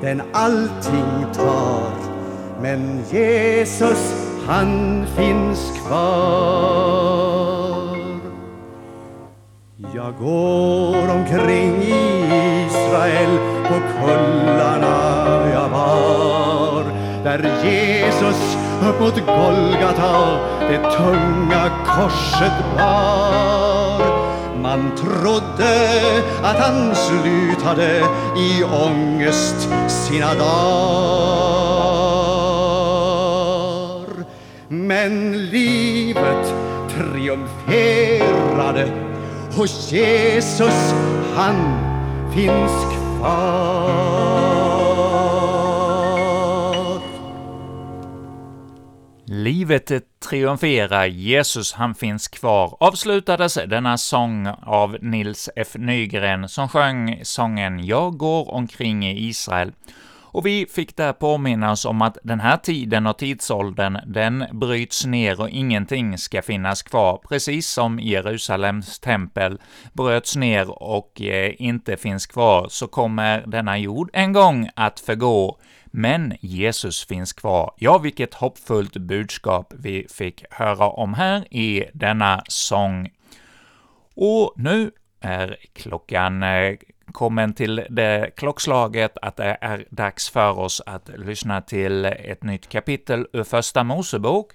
den 0.00 0.22
allting 0.32 1.26
tar. 1.34 1.92
Men 2.62 3.04
Jesus 3.10 4.30
han 4.46 5.04
finns 5.16 5.72
kvar. 5.86 6.74
Jag 9.94 10.14
går 10.18 11.08
omkring 11.10 11.82
i 11.82 12.66
Israel 12.66 13.38
på 13.68 13.74
kullarna 14.00 15.50
jag 15.54 15.68
var 15.68 16.84
där 17.24 17.64
Jesus 17.64 18.56
upp 18.86 19.00
mot 19.00 19.14
Golgata. 19.26 20.38
Det 20.60 20.82
tunga 20.96 21.70
korset 21.86 22.52
bar. 22.76 24.00
Man 24.62 24.96
trodde 24.96 25.90
att 26.42 26.56
han 26.56 26.94
slutade 26.94 28.02
i 28.36 28.64
ångest 28.64 29.68
sina 29.88 30.34
dagar. 30.34 31.24
Men 34.68 35.46
livet 35.50 36.54
triumferade 36.94 38.24
och 39.58 39.66
Jesus. 39.66 40.94
Han 41.36 41.56
finns 42.34 42.72
kvar. 43.18 44.33
Livet 49.44 49.92
triumferar, 50.28 51.06
Jesus 51.06 51.72
han 51.72 51.94
finns 51.94 52.28
kvar, 52.28 52.76
avslutades 52.80 53.54
denna 53.54 53.98
sång 53.98 54.46
av 54.62 54.96
Nils 55.00 55.50
F. 55.56 55.68
Nygren 55.74 56.48
som 56.48 56.68
sjöng 56.68 57.20
sången 57.22 57.84
”Jag 57.84 58.16
går 58.16 58.54
omkring 58.54 59.06
i 59.06 59.28
Israel”. 59.28 59.72
Och 60.34 60.46
vi 60.46 60.66
fick 60.66 60.96
där 60.96 61.12
påminna 61.12 61.72
oss 61.72 61.84
om 61.84 62.02
att 62.02 62.18
den 62.22 62.40
här 62.40 62.56
tiden 62.56 63.06
och 63.06 63.18
tidsåldern, 63.18 63.98
den 64.06 64.44
bryts 64.52 65.06
ner 65.06 65.40
och 65.40 65.50
ingenting 65.50 66.18
ska 66.18 66.42
finnas 66.42 66.82
kvar, 66.82 67.20
precis 67.28 67.68
som 67.68 68.00
Jerusalems 68.00 68.98
tempel 68.98 69.58
bröts 69.92 70.36
ner 70.36 70.82
och 70.82 71.22
eh, 71.22 71.52
inte 71.58 71.96
finns 71.96 72.26
kvar, 72.26 72.66
så 72.70 72.86
kommer 72.86 73.44
denna 73.46 73.78
jord 73.78 74.10
en 74.12 74.32
gång 74.32 74.68
att 74.74 75.00
förgå, 75.00 75.58
men 75.96 76.36
Jesus 76.40 77.06
finns 77.06 77.32
kvar. 77.32 77.74
Ja, 77.78 77.98
vilket 77.98 78.34
hoppfullt 78.34 78.96
budskap 78.96 79.72
vi 79.78 80.06
fick 80.10 80.44
höra 80.50 80.88
om 80.88 81.14
här 81.14 81.54
i 81.54 81.84
denna 81.92 82.42
sång. 82.48 83.10
Och 84.14 84.52
nu 84.56 84.90
är 85.20 85.56
klockan 85.72 86.42
eh, 86.42 86.76
kommen 87.12 87.54
till 87.54 87.86
det 87.90 88.30
klockslaget 88.36 89.18
att 89.22 89.36
det 89.36 89.58
är 89.60 89.86
dags 89.90 90.30
för 90.30 90.58
oss 90.58 90.82
att 90.86 91.10
lyssna 91.16 91.60
till 91.60 92.04
ett 92.04 92.42
nytt 92.42 92.68
kapitel 92.68 93.26
ur 93.32 93.44
Första 93.44 93.84
Mosebok. 93.84 94.52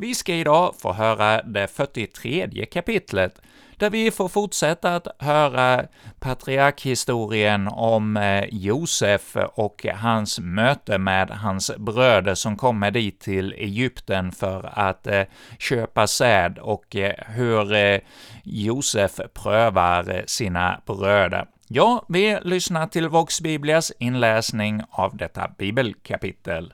Vi 0.00 0.14
ska 0.14 0.34
idag 0.34 0.74
få 0.78 0.92
höra 0.92 1.42
det 1.42 1.66
43 1.68 2.66
kapitlet, 2.66 3.40
där 3.76 3.90
vi 3.90 4.10
får 4.10 4.28
fortsätta 4.28 4.96
att 4.96 5.06
höra 5.18 5.84
patriarkhistorien 6.20 7.68
om 7.68 8.16
eh, 8.16 8.44
Josef 8.50 9.36
och 9.54 9.86
hans 9.94 10.40
möte 10.40 10.98
med 10.98 11.30
hans 11.30 11.70
bröder 11.78 12.34
som 12.34 12.56
kommer 12.56 12.90
dit 12.90 13.20
till 13.20 13.52
Egypten 13.52 14.32
för 14.32 14.70
att 14.78 15.06
eh, 15.06 15.22
köpa 15.58 16.06
säd 16.06 16.58
och 16.58 16.96
eh, 16.96 17.14
hur 17.26 18.00
Josef 18.44 19.20
prövar 19.34 20.22
sina 20.26 20.80
bröder. 20.86 21.46
Ja, 21.68 22.04
vi 22.08 22.38
lyssnar 22.42 22.86
till 22.86 23.08
Vox 23.08 23.40
Biblias 23.40 23.92
inläsning 23.98 24.82
av 24.90 25.16
detta 25.16 25.50
bibelkapitel. 25.58 26.72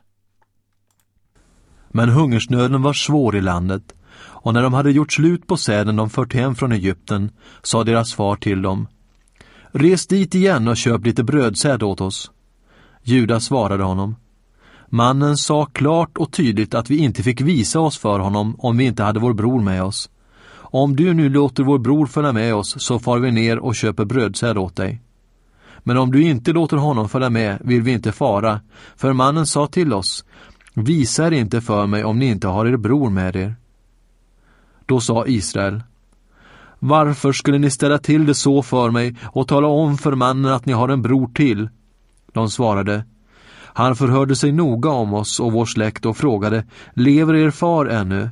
Men 1.96 2.08
hungersnöden 2.08 2.82
var 2.82 2.92
svår 2.92 3.36
i 3.36 3.40
landet, 3.40 3.94
och 4.16 4.54
när 4.54 4.62
de 4.62 4.72
hade 4.72 4.90
gjort 4.90 5.12
slut 5.12 5.46
på 5.46 5.56
säden 5.56 5.96
de 5.96 6.10
fört 6.10 6.34
hem 6.34 6.54
från 6.54 6.72
Egypten, 6.72 7.30
sa 7.62 7.84
deras 7.84 8.14
far 8.14 8.36
till 8.36 8.62
dem, 8.62 8.88
Res 9.72 10.06
dit 10.06 10.34
igen 10.34 10.68
och 10.68 10.76
köp 10.76 11.06
lite 11.06 11.24
brödsäd 11.24 11.82
åt 11.82 12.00
oss. 12.00 12.30
Judas 13.02 13.44
svarade 13.44 13.84
honom, 13.84 14.16
Mannen 14.88 15.36
sa 15.36 15.66
klart 15.66 16.18
och 16.18 16.32
tydligt 16.32 16.74
att 16.74 16.90
vi 16.90 16.96
inte 16.96 17.22
fick 17.22 17.40
visa 17.40 17.80
oss 17.80 17.98
för 17.98 18.18
honom 18.18 18.56
om 18.58 18.76
vi 18.76 18.84
inte 18.84 19.02
hade 19.02 19.20
vår 19.20 19.32
bror 19.32 19.60
med 19.60 19.82
oss. 19.82 20.10
Om 20.56 20.96
du 20.96 21.14
nu 21.14 21.28
låter 21.28 21.62
vår 21.62 21.78
bror 21.78 22.06
följa 22.06 22.32
med 22.32 22.54
oss 22.54 22.74
så 22.78 22.98
far 22.98 23.18
vi 23.18 23.30
ner 23.30 23.58
och 23.58 23.74
köper 23.74 24.04
brödsäd 24.04 24.58
åt 24.58 24.76
dig. 24.76 25.02
Men 25.78 25.96
om 25.96 26.12
du 26.12 26.22
inte 26.22 26.52
låter 26.52 26.76
honom 26.76 27.08
följa 27.08 27.30
med 27.30 27.58
vill 27.60 27.82
vi 27.82 27.92
inte 27.92 28.12
fara, 28.12 28.60
för 28.96 29.12
mannen 29.12 29.46
sa 29.46 29.66
till 29.66 29.92
oss, 29.92 30.24
visa 30.74 31.26
er 31.26 31.30
inte 31.30 31.60
för 31.60 31.86
mig 31.86 32.04
om 32.04 32.18
ni 32.18 32.26
inte 32.26 32.48
har 32.48 32.66
er 32.66 32.76
bror 32.76 33.10
med 33.10 33.36
er. 33.36 33.54
Då 34.86 35.00
sa 35.00 35.26
Israel, 35.26 35.82
varför 36.78 37.32
skulle 37.32 37.58
ni 37.58 37.70
ställa 37.70 37.98
till 37.98 38.26
det 38.26 38.34
så 38.34 38.62
för 38.62 38.90
mig 38.90 39.16
och 39.22 39.48
tala 39.48 39.66
om 39.66 39.98
för 39.98 40.14
mannen 40.14 40.52
att 40.52 40.66
ni 40.66 40.72
har 40.72 40.88
en 40.88 41.02
bror 41.02 41.26
till? 41.26 41.68
De 42.32 42.50
svarade, 42.50 43.04
han 43.76 43.96
förhörde 43.96 44.36
sig 44.36 44.52
noga 44.52 44.90
om 44.90 45.14
oss 45.14 45.40
och 45.40 45.52
vår 45.52 45.66
släkt 45.66 46.06
och 46.06 46.16
frågade, 46.16 46.64
lever 46.94 47.34
er 47.34 47.50
far 47.50 47.86
ännu? 47.86 48.30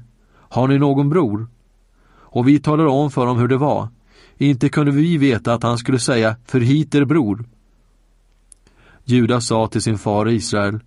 Har 0.49 0.69
ni 0.69 0.79
någon 0.79 1.09
bror? 1.11 1.47
och 2.33 2.49
vi 2.49 2.59
talade 2.59 2.89
om 2.89 3.11
för 3.11 3.27
dem 3.27 3.39
hur 3.39 3.49
det 3.49 3.57
var. 3.57 3.89
Inte 4.39 4.69
kunde 4.69 4.93
vi 4.93 5.19
veta 5.19 5.55
att 5.55 5.63
han 5.63 5.79
skulle 5.79 5.99
säga, 5.99 6.37
för 6.47 6.61
hit 6.61 6.95
er 6.95 7.05
bror. 7.05 7.45
Judas 9.05 9.47
sa 9.47 9.67
till 9.67 9.83
sin 9.83 9.99
far 9.99 10.29
Israel, 10.29 10.81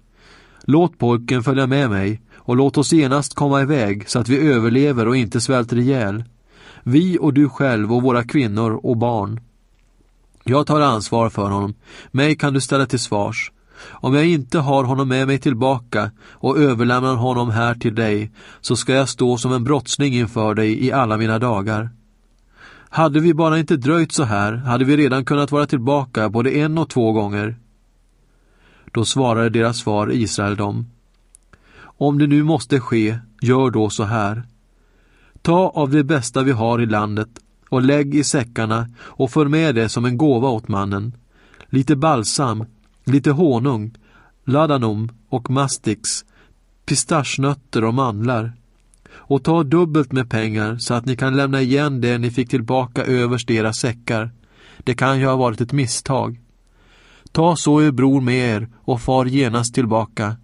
Låt 0.68 0.98
pojken 0.98 1.44
följa 1.44 1.68
med 1.68 1.90
mig 1.90 2.22
och 2.36 2.56
låt 2.56 2.78
oss 2.78 2.94
genast 2.94 3.34
komma 3.34 3.62
iväg 3.62 4.10
så 4.10 4.20
att 4.20 4.30
vi 4.30 4.52
överlever 4.52 5.08
och 5.08 5.18
inte 5.18 5.42
svälter 5.42 5.78
ihjäl. 5.78 6.24
Vi 6.84 7.18
och 7.22 7.34
du 7.34 7.50
själv 7.50 7.94
och 7.94 8.04
våra 8.04 8.24
kvinnor 8.24 8.80
och 8.84 8.98
barn. 8.98 9.40
Jag 10.44 10.68
tar 10.68 10.82
ansvar 10.82 11.30
för 11.30 11.50
honom, 11.50 11.74
mig 12.12 12.36
kan 12.36 12.54
du 12.54 12.62
ställa 12.62 12.86
till 12.86 13.00
svars. 13.00 13.52
Om 13.90 14.14
jag 14.14 14.26
inte 14.26 14.60
har 14.60 14.84
honom 14.84 15.08
med 15.08 15.28
mig 15.28 15.40
tillbaka 15.40 16.12
och 16.32 16.58
överlämnar 16.58 17.16
honom 17.16 17.50
här 17.50 17.76
till 17.76 17.96
dig, 17.96 18.32
så 18.62 18.76
ska 18.76 18.94
jag 18.94 19.10
stå 19.10 19.38
som 19.38 19.54
en 19.54 19.64
brottsling 19.64 20.14
inför 20.14 20.54
dig 20.54 20.86
i 20.86 20.92
alla 20.92 21.18
mina 21.18 21.40
dagar. 21.40 21.90
Hade 22.90 23.20
vi 23.20 23.34
bara 23.34 23.60
inte 23.60 23.78
dröjt 23.78 24.12
så 24.12 24.24
här 24.24 24.54
hade 24.54 24.86
vi 24.86 24.98
redan 24.98 25.26
kunnat 25.26 25.52
vara 25.52 25.66
tillbaka 25.66 26.30
både 26.30 26.52
en 26.52 26.78
och 26.78 26.90
två 26.90 27.12
gånger. 27.12 27.56
Då 28.96 29.06
svarade 29.06 29.50
deras 29.50 29.84
far 29.84 30.12
Israel 30.12 30.56
dem. 30.56 30.86
Om 31.80 32.18
det 32.18 32.28
nu 32.28 32.44
måste 32.44 32.80
ske, 32.80 33.18
gör 33.42 33.70
då 33.70 33.90
så 33.90 34.04
här. 34.04 34.44
Ta 35.42 35.70
av 35.70 35.90
det 35.90 36.04
bästa 36.04 36.44
vi 36.44 36.52
har 36.52 36.82
i 36.82 36.86
landet 36.86 37.30
och 37.70 37.82
lägg 37.82 38.16
i 38.16 38.24
säckarna 38.24 38.90
och 39.00 39.32
för 39.32 39.46
med 39.46 39.76
det 39.76 39.90
som 39.90 40.06
en 40.06 40.18
gåva 40.18 40.50
åt 40.50 40.68
mannen. 40.68 41.14
Lite 41.66 41.96
balsam, 41.96 42.66
lite 43.06 43.32
honung, 43.32 43.94
ladanum 44.44 45.10
och 45.30 45.50
mastix, 45.50 46.10
pistaschnötter 46.86 47.84
och 47.84 47.94
mandlar. 47.94 48.54
Och 49.12 49.44
ta 49.44 49.64
dubbelt 49.64 50.12
med 50.12 50.30
pengar 50.30 50.78
så 50.78 50.94
att 50.94 51.06
ni 51.06 51.16
kan 51.16 51.36
lämna 51.36 51.62
igen 51.62 52.02
det 52.02 52.18
ni 52.18 52.32
fick 52.32 52.50
tillbaka 52.50 53.06
överst 53.06 53.50
i 53.50 53.56
era 53.56 53.74
säckar. 53.74 54.32
Det 54.78 54.94
kan 54.94 55.20
ju 55.20 55.26
ha 55.26 55.36
varit 55.36 55.62
ett 55.62 55.72
misstag. 55.72 56.40
Ta 57.36 57.56
så 57.56 57.82
er 57.82 57.92
bror 57.92 58.22
med 58.22 58.56
er 58.56 58.68
och 58.76 59.02
far 59.02 59.26
genast 59.26 59.76
tillbaka. 59.76 60.36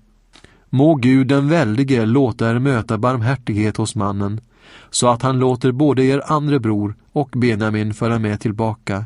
Må 0.69 0.95
Gud 0.95 1.27
den 1.27 1.49
väldige 1.49 2.05
låta 2.05 2.49
er 2.49 2.59
möta 2.59 2.97
barmhärtighet 2.97 3.77
hos 3.77 3.95
mannen, 3.95 4.41
så 4.89 5.07
att 5.07 5.21
han 5.21 5.39
låter 5.39 5.71
både 5.71 6.03
er 6.03 6.21
andre 6.25 6.59
bror 6.59 6.95
och 7.11 7.29
Benjamin 7.29 7.93
föra 7.93 8.19
med 8.19 8.39
tillbaka. 8.39 9.05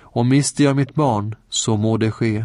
Och 0.00 0.26
mister 0.26 0.64
jag 0.64 0.76
mitt 0.76 0.94
barn, 0.94 1.34
så 1.48 1.76
må 1.76 1.96
det 1.96 2.10
ske. 2.10 2.44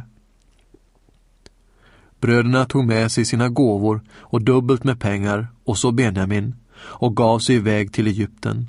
Bröderna 2.19 2.65
tog 2.65 2.85
med 2.85 3.11
sig 3.11 3.25
sina 3.25 3.49
gåvor 3.49 4.01
och 4.19 4.41
dubbelt 4.41 4.83
med 4.83 4.99
pengar 4.99 5.47
och 5.63 5.77
så 5.77 5.91
Benjamin 5.91 6.55
och 6.75 7.15
gav 7.15 7.39
sig 7.39 7.55
iväg 7.55 7.93
till 7.93 8.07
Egypten. 8.07 8.67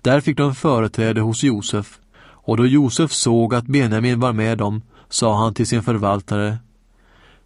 Där 0.00 0.20
fick 0.20 0.36
de 0.36 0.54
företräde 0.54 1.20
hos 1.20 1.42
Josef 1.42 1.98
och 2.24 2.56
då 2.56 2.66
Josef 2.66 3.12
såg 3.12 3.54
att 3.54 3.66
Benjamin 3.66 4.20
var 4.20 4.32
med 4.32 4.58
dem 4.58 4.82
sa 5.12 5.36
han 5.36 5.54
till 5.54 5.66
sin 5.66 5.82
förvaltare 5.82 6.58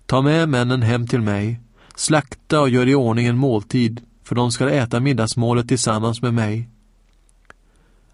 Ta 0.07 0.23
med 0.23 0.49
männen 0.49 0.83
hem 0.83 1.07
till 1.07 1.21
mig, 1.21 1.61
slakta 1.95 2.61
och 2.61 2.69
gör 2.69 2.89
i 2.89 2.95
ordning 2.95 3.27
en 3.27 3.39
måltid 3.39 4.01
för 4.25 4.35
de 4.35 4.53
ska 4.53 4.71
äta 4.71 5.01
middagsmålet 5.01 5.69
tillsammans 5.69 6.23
med 6.23 6.35
mig. 6.35 6.69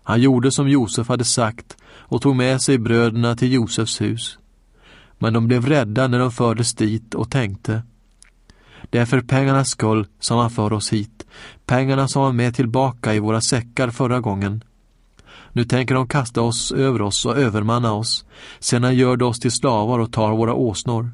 Han 0.02 0.20
gjorde 0.20 0.52
som 0.52 0.68
Josef 0.68 1.08
hade 1.08 1.24
sagt 1.24 1.76
och 1.84 2.22
tog 2.22 2.36
med 2.36 2.62
sig 2.62 2.78
bröderna 2.78 3.36
till 3.36 3.52
Josefs 3.52 4.00
hus. 4.00 4.38
Men 5.18 5.32
de 5.32 5.46
blev 5.46 5.66
rädda 5.66 6.08
när 6.08 6.18
de 6.18 6.32
fördes 6.32 6.74
dit 6.74 7.14
och 7.14 7.30
tänkte 7.30 7.82
Det 8.90 8.98
är 8.98 9.06
för 9.06 9.20
pengarnas 9.20 9.70
skull 9.70 10.06
som 10.20 10.38
han 10.38 10.50
för 10.50 10.72
oss 10.72 10.92
hit, 10.92 11.26
pengarna 11.66 12.08
som 12.08 12.22
var 12.22 12.32
med 12.32 12.54
tillbaka 12.54 13.14
i 13.14 13.18
våra 13.18 13.40
säckar 13.40 13.90
förra 13.90 14.20
gången. 14.20 14.64
Nu 15.52 15.64
tänker 15.64 15.94
de 15.94 16.08
kasta 16.08 16.42
oss 16.42 16.72
över 16.72 17.02
oss 17.02 17.26
och 17.26 17.36
övermanna 17.36 17.92
oss, 17.92 18.24
sedan 18.58 18.94
gör 18.94 19.16
de 19.16 19.24
oss 19.24 19.40
till 19.40 19.52
slavar 19.52 19.98
och 19.98 20.12
tar 20.12 20.36
våra 20.36 20.54
åsnor. 20.54 21.10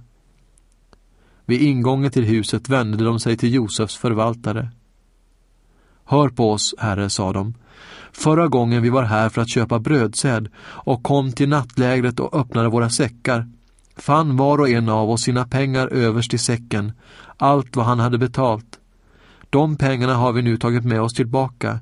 Vid 1.46 1.62
ingången 1.62 2.10
till 2.10 2.24
huset 2.24 2.68
vände 2.68 3.04
de 3.04 3.20
sig 3.20 3.36
till 3.36 3.54
Josefs 3.54 3.96
förvaltare. 3.96 4.70
Hör 6.04 6.28
på 6.28 6.52
oss, 6.52 6.74
herre, 6.78 7.10
sa 7.10 7.32
de. 7.32 7.54
Förra 8.12 8.48
gången 8.48 8.82
vi 8.82 8.88
var 8.88 9.02
här 9.02 9.28
för 9.28 9.42
att 9.42 9.50
köpa 9.50 9.78
brödsäd 9.78 10.48
och 10.60 11.02
kom 11.02 11.32
till 11.32 11.48
nattlägret 11.48 12.20
och 12.20 12.40
öppnade 12.40 12.68
våra 12.68 12.90
säckar 12.90 13.46
fann 14.00 14.36
var 14.36 14.58
och 14.58 14.68
en 14.68 14.88
av 14.88 15.10
oss 15.10 15.22
sina 15.22 15.44
pengar 15.44 15.88
överst 15.88 16.34
i 16.34 16.38
säcken, 16.38 16.92
allt 17.36 17.76
vad 17.76 17.86
han 17.86 17.98
hade 17.98 18.18
betalt. 18.18 18.78
De 19.50 19.76
pengarna 19.76 20.14
har 20.14 20.32
vi 20.32 20.42
nu 20.42 20.56
tagit 20.56 20.84
med 20.84 21.00
oss 21.00 21.14
tillbaka 21.14 21.80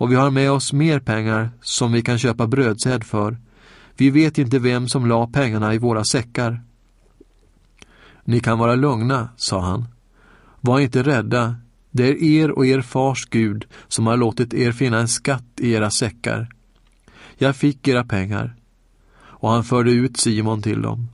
och 0.00 0.12
vi 0.12 0.14
har 0.14 0.30
med 0.30 0.50
oss 0.50 0.72
mer 0.72 1.00
pengar 1.00 1.50
som 1.62 1.92
vi 1.92 2.02
kan 2.02 2.18
köpa 2.18 2.46
brödsäd 2.46 3.04
för. 3.04 3.38
Vi 3.96 4.10
vet 4.10 4.38
inte 4.38 4.58
vem 4.58 4.88
som 4.88 5.06
la 5.06 5.26
pengarna 5.26 5.74
i 5.74 5.78
våra 5.78 6.04
säckar. 6.04 6.62
Ni 8.24 8.40
kan 8.40 8.58
vara 8.58 8.74
lugna, 8.74 9.28
sa 9.36 9.60
han. 9.60 9.84
Var 10.60 10.80
inte 10.80 11.02
rädda. 11.02 11.56
Det 11.90 12.08
är 12.08 12.22
er 12.22 12.50
och 12.50 12.66
er 12.66 12.80
fars 12.80 13.24
Gud 13.30 13.66
som 13.88 14.06
har 14.06 14.16
låtit 14.16 14.54
er 14.54 14.72
finna 14.72 14.98
en 14.98 15.08
skatt 15.08 15.60
i 15.60 15.72
era 15.72 15.90
säckar. 15.90 16.48
Jag 17.38 17.56
fick 17.56 17.88
era 17.88 18.04
pengar. 18.04 18.56
Och 19.20 19.50
han 19.50 19.64
förde 19.64 19.90
ut 19.90 20.16
Simon 20.16 20.62
till 20.62 20.82
dem. 20.82 21.08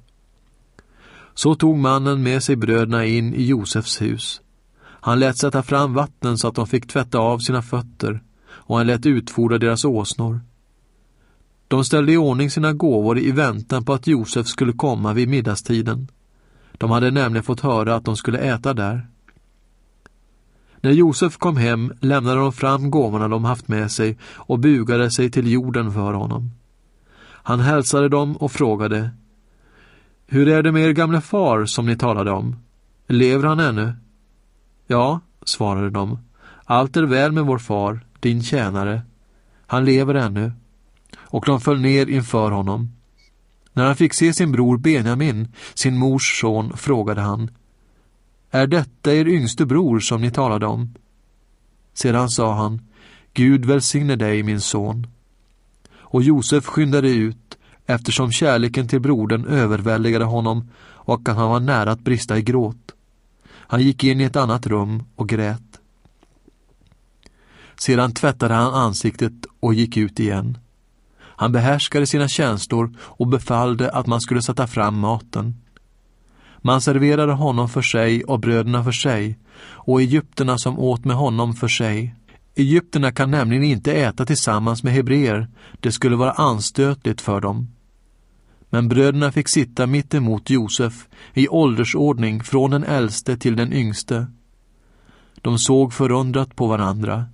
Så 1.35 1.55
tog 1.55 1.79
mannen 1.79 2.23
med 2.23 2.43
sig 2.43 2.57
bröderna 2.57 3.05
in 3.05 3.35
i 3.35 3.43
Josefs 3.43 4.03
hus. 4.03 4.41
Han 4.83 5.19
lät 5.19 5.39
sätta 5.39 5.63
fram 5.63 5.95
vatten 5.95 6.39
så 6.39 6.49
att 6.49 6.55
de 6.55 6.67
fick 6.67 6.87
tvätta 6.87 7.19
av 7.19 7.39
sina 7.39 7.63
fötter 7.63 8.21
och 8.67 8.77
han 8.77 8.87
lät 8.87 9.07
utfodra 9.07 9.59
deras 9.59 9.85
åsnor. 9.85 10.41
De 11.69 11.85
ställde 11.85 12.13
i 12.13 12.17
ordning 12.17 12.51
sina 12.51 12.73
gåvor 12.73 13.19
i 13.19 13.31
väntan 13.31 13.85
på 13.85 13.93
att 13.93 14.07
Josef 14.07 14.47
skulle 14.47 14.73
komma 14.73 15.13
vid 15.13 15.29
middagstiden. 15.29 16.09
De 16.73 16.91
hade 16.91 17.11
nämligen 17.11 17.45
fått 17.45 17.61
höra 17.61 17.95
att 17.95 18.05
de 18.05 18.17
skulle 18.17 18.39
äta 18.39 18.75
där. 18.75 19.07
När 20.81 20.91
Josef 20.91 21.37
kom 21.37 21.57
hem 21.57 21.93
lämnade 22.01 22.41
de 22.41 22.53
fram 22.53 22.91
gåvorna 22.91 23.29
de 23.29 23.45
haft 23.45 23.69
med 23.69 23.91
sig 23.91 24.19
och 24.35 24.59
bugade 24.59 25.11
sig 25.11 25.31
till 25.31 25.53
jorden 25.53 25.93
för 25.93 26.13
honom. 26.13 26.51
Han 27.23 27.61
hälsade 27.61 28.09
dem 28.09 28.37
och 28.37 28.53
frågade 28.53 29.11
Hur 30.27 30.49
är 30.49 30.63
det 30.63 30.73
med 30.73 30.83
er 30.83 30.93
gamle 30.93 31.21
far 31.21 31.65
som 31.65 31.87
ni 31.87 31.97
talade 31.97 32.31
om? 32.31 32.57
Lever 33.07 33.49
han 33.49 33.61
ännu? 33.61 33.93
Ja, 34.87 35.21
svarade 35.45 35.91
de. 35.91 36.19
Allt 36.65 36.97
är 36.97 37.03
väl 37.03 37.33
med 37.33 37.45
vår 37.45 37.59
far, 37.59 38.06
din 38.21 38.43
tjänare. 38.43 39.03
Han 39.67 39.85
lever 39.85 40.15
ännu. 40.15 40.53
Och 41.17 41.45
de 41.47 41.61
föll 41.61 41.81
ner 41.81 42.07
inför 42.07 42.51
honom. 42.51 42.93
När 43.73 43.87
han 43.87 43.97
fick 43.97 44.15
se 44.15 44.33
sin 44.33 44.53
bror 44.53 44.79
Benjamin, 44.79 45.49
sin 45.75 45.99
mors 45.99 46.41
son, 46.41 46.77
frågade 46.77 47.21
han 47.21 47.51
Är 48.51 48.67
detta 48.67 49.15
er 49.15 49.29
yngste 49.29 49.67
bror 49.67 50.01
som 50.01 50.21
ni 50.21 50.31
talade 50.31 50.67
om? 50.67 50.95
Sedan 51.95 52.29
sa 52.29 52.55
han 52.55 52.81
Gud 53.35 53.65
välsigne 53.65 54.17
dig, 54.17 54.43
min 54.43 54.61
son. 54.61 55.07
Och 55.95 56.23
Josef 56.23 56.67
skyndade 56.67 57.11
ut 57.11 57.59
eftersom 57.87 58.33
kärleken 58.33 58.89
till 58.89 59.01
brodern 59.01 59.47
överväldigade 59.47 60.25
honom 60.25 60.71
och 60.79 61.29
att 61.29 61.37
han 61.37 61.51
var 61.51 61.61
nära 61.61 61.91
att 61.91 62.01
brista 62.01 62.39
i 62.39 62.43
gråt. 62.43 62.93
Han 63.45 63.83
gick 63.83 64.05
in 64.05 64.21
i 64.21 64.25
ett 64.25 64.37
annat 64.37 64.67
rum 64.67 65.03
och 65.17 65.29
grät. 65.29 65.76
Sedan 67.79 68.13
tvättade 68.13 68.55
han 68.55 68.75
ansiktet 68.75 69.33
och 69.61 69.75
gick 69.75 69.97
ut 69.97 70.21
igen. 70.21 70.59
Han 71.19 71.53
behärskade 71.53 72.07
sina 72.07 72.29
känslor 72.29 72.97
och 73.01 73.27
befallde 73.27 73.91
att 73.91 74.07
man 74.07 74.21
skulle 74.21 74.43
sätta 74.43 74.67
fram 74.67 74.99
maten. 74.99 75.55
Man 76.59 76.81
serverade 76.81 77.33
honom 77.33 77.69
för 77.69 77.83
sig 77.83 78.25
och 78.25 78.41
bröderna 78.41 78.85
för 78.85 78.93
sig 78.93 79.39
och 79.59 80.01
egyptierna 80.01 80.59
som 80.59 80.79
åt 80.79 81.05
med 81.05 81.17
honom 81.17 81.55
för 81.55 81.69
sig. 81.69 82.15
Egyptierna 82.55 83.13
kan 83.13 83.31
nämligen 83.31 83.65
inte 83.65 83.93
äta 83.93 84.27
tillsammans 84.27 84.83
med 84.83 84.93
hebreer, 84.93 85.49
det 85.81 85.93
skulle 85.93 86.17
vara 86.17 86.31
anstötligt 86.31 87.21
för 87.21 87.41
dem. 87.41 87.69
Men 88.71 88.89
bröderna 88.89 89.33
fick 89.33 89.49
sitta 89.49 89.87
mitt 89.87 90.15
emot 90.15 90.51
Josef 90.51 91.09
i 91.35 91.49
åldersordning 91.49 92.43
från 92.43 92.71
den 92.71 92.85
äldste 92.85 93.37
till 93.37 93.57
den 93.57 93.73
yngste. 93.73 94.27
De 95.43 95.59
såg 95.59 95.93
förundrat 95.93 96.57
på 96.57 96.67
varandra. 96.67 97.27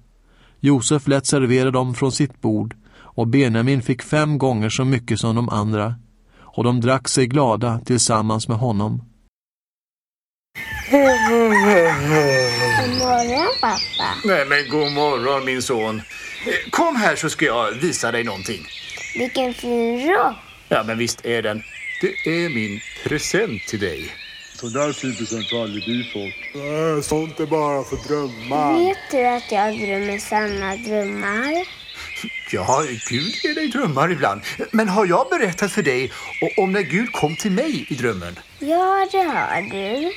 Josef 0.65 1.07
lät 1.07 1.27
servera 1.27 1.71
dem 1.71 1.95
från 1.95 2.13
sitt 2.13 2.41
bord 2.41 2.77
och 2.95 3.27
Benjamin 3.27 3.83
fick 3.83 4.03
fem 4.03 4.39
gånger 4.39 4.69
så 4.69 4.85
mycket 4.85 5.21
som 5.21 5.37
de 5.37 5.49
andra 5.49 5.95
och 6.41 6.65
de 6.65 6.81
drack 6.81 7.09
sig 7.09 7.27
glada 7.27 7.81
tillsammans 7.85 8.49
med 8.49 8.57
honom. 8.57 9.05
God 10.91 11.01
morgon 12.99 13.49
pappa. 13.61 14.15
Nej 14.25 14.47
men 14.49 14.71
god 14.71 14.93
morgon 14.93 15.45
min 15.45 15.63
son. 15.63 16.03
Kom 16.71 16.97
här 16.97 17.17
så 17.17 17.31
ska 17.31 17.45
jag 17.45 17.73
visa 17.73 18.13
dig 18.13 18.25
någonting. 18.25 18.67
Vilken 19.19 19.55
fin 19.55 20.09
rock. 20.09 20.37
Ja 20.69 20.83
men 20.87 20.99
visst 20.99 21.27
är 21.27 21.43
den. 21.43 21.63
Det 22.01 22.45
är 22.45 22.55
min 22.55 22.81
present 23.05 23.63
till 23.69 23.81
dig. 23.81 24.22
Sån 24.63 24.73
där 24.73 24.93
fin 24.93 25.17
present 25.17 25.53
har 25.53 25.63
aldrig 25.63 25.85
du 25.85 26.05
fått. 26.05 26.55
Nej, 26.55 27.03
sånt 27.03 27.41
är 27.41 27.47
bara 27.47 27.85
för 27.85 27.97
drömmar. 28.09 28.79
Vet 28.79 28.99
du 29.11 29.27
att 29.27 29.53
jag 29.53 29.79
drömmer 29.79 30.19
sanna 30.19 30.77
drömmar? 30.77 31.67
Ja, 32.53 32.83
Gud 33.11 33.35
ger 33.45 33.55
dig 33.55 33.69
drömmar 33.69 34.13
ibland. 34.13 34.41
Men 34.71 34.89
har 34.89 35.07
jag 35.07 35.27
berättat 35.31 35.73
för 35.73 35.83
dig 35.83 36.13
om 36.57 36.73
när 36.73 36.83
Gud 36.83 37.13
kom 37.13 37.37
till 37.37 37.51
mig 37.51 37.87
i 37.89 37.95
drömmen? 37.95 38.39
Ja, 38.59 39.09
det 39.13 39.23
har 39.23 39.63
du. 39.63 40.13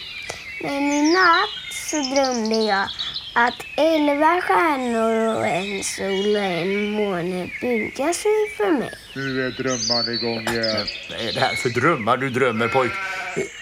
Men 0.62 0.84
i 0.92 1.14
natt 1.14 1.74
så 1.92 1.98
drömde 2.16 2.56
jag 2.56 2.90
att 3.36 3.66
elva 3.78 4.42
stjärnor 4.42 5.36
och 5.38 5.48
en 5.48 5.84
sol 5.84 6.36
och 6.36 6.42
en 6.44 6.92
måne 6.92 7.50
bugade 7.62 8.14
sig 8.14 8.32
för 8.58 8.72
mig. 8.72 8.92
Nu 9.16 9.46
är 9.46 9.52
drömmarna 9.52 10.12
igång 10.12 10.48
igen. 10.48 10.88
Vad 11.10 11.20
är 11.20 11.34
det 11.34 11.40
här 11.40 11.56
för 11.56 11.70
drömmar 11.70 12.18
du 12.18 12.30
drömmer 12.30 12.68
pojk? 12.68 12.92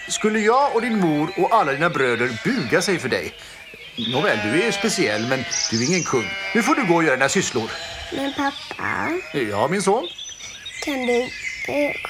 Skulle 0.08 0.38
jag 0.38 0.74
och 0.74 0.82
din 0.82 1.00
mor 1.00 1.30
och 1.36 1.54
alla 1.54 1.72
dina 1.72 1.90
bröder 1.90 2.40
buga 2.44 2.82
sig 2.82 2.98
för 2.98 3.08
dig? 3.08 3.32
Nåväl, 4.12 4.38
du 4.52 4.62
är 4.62 4.70
speciell, 4.72 5.26
men 5.28 5.44
du 5.70 5.82
är 5.84 5.88
ingen 5.88 6.02
kung. 6.04 6.24
Nu 6.54 6.62
får 6.62 6.74
du 6.74 6.86
gå 6.86 6.94
och 6.94 7.04
göra 7.04 7.16
dina 7.16 7.28
sysslor. 7.28 7.70
Men 8.16 8.32
pappa, 8.32 9.10
Ja, 9.50 9.68
min 9.68 9.82
son. 9.82 10.08
kan 10.84 11.06
du 11.06 11.28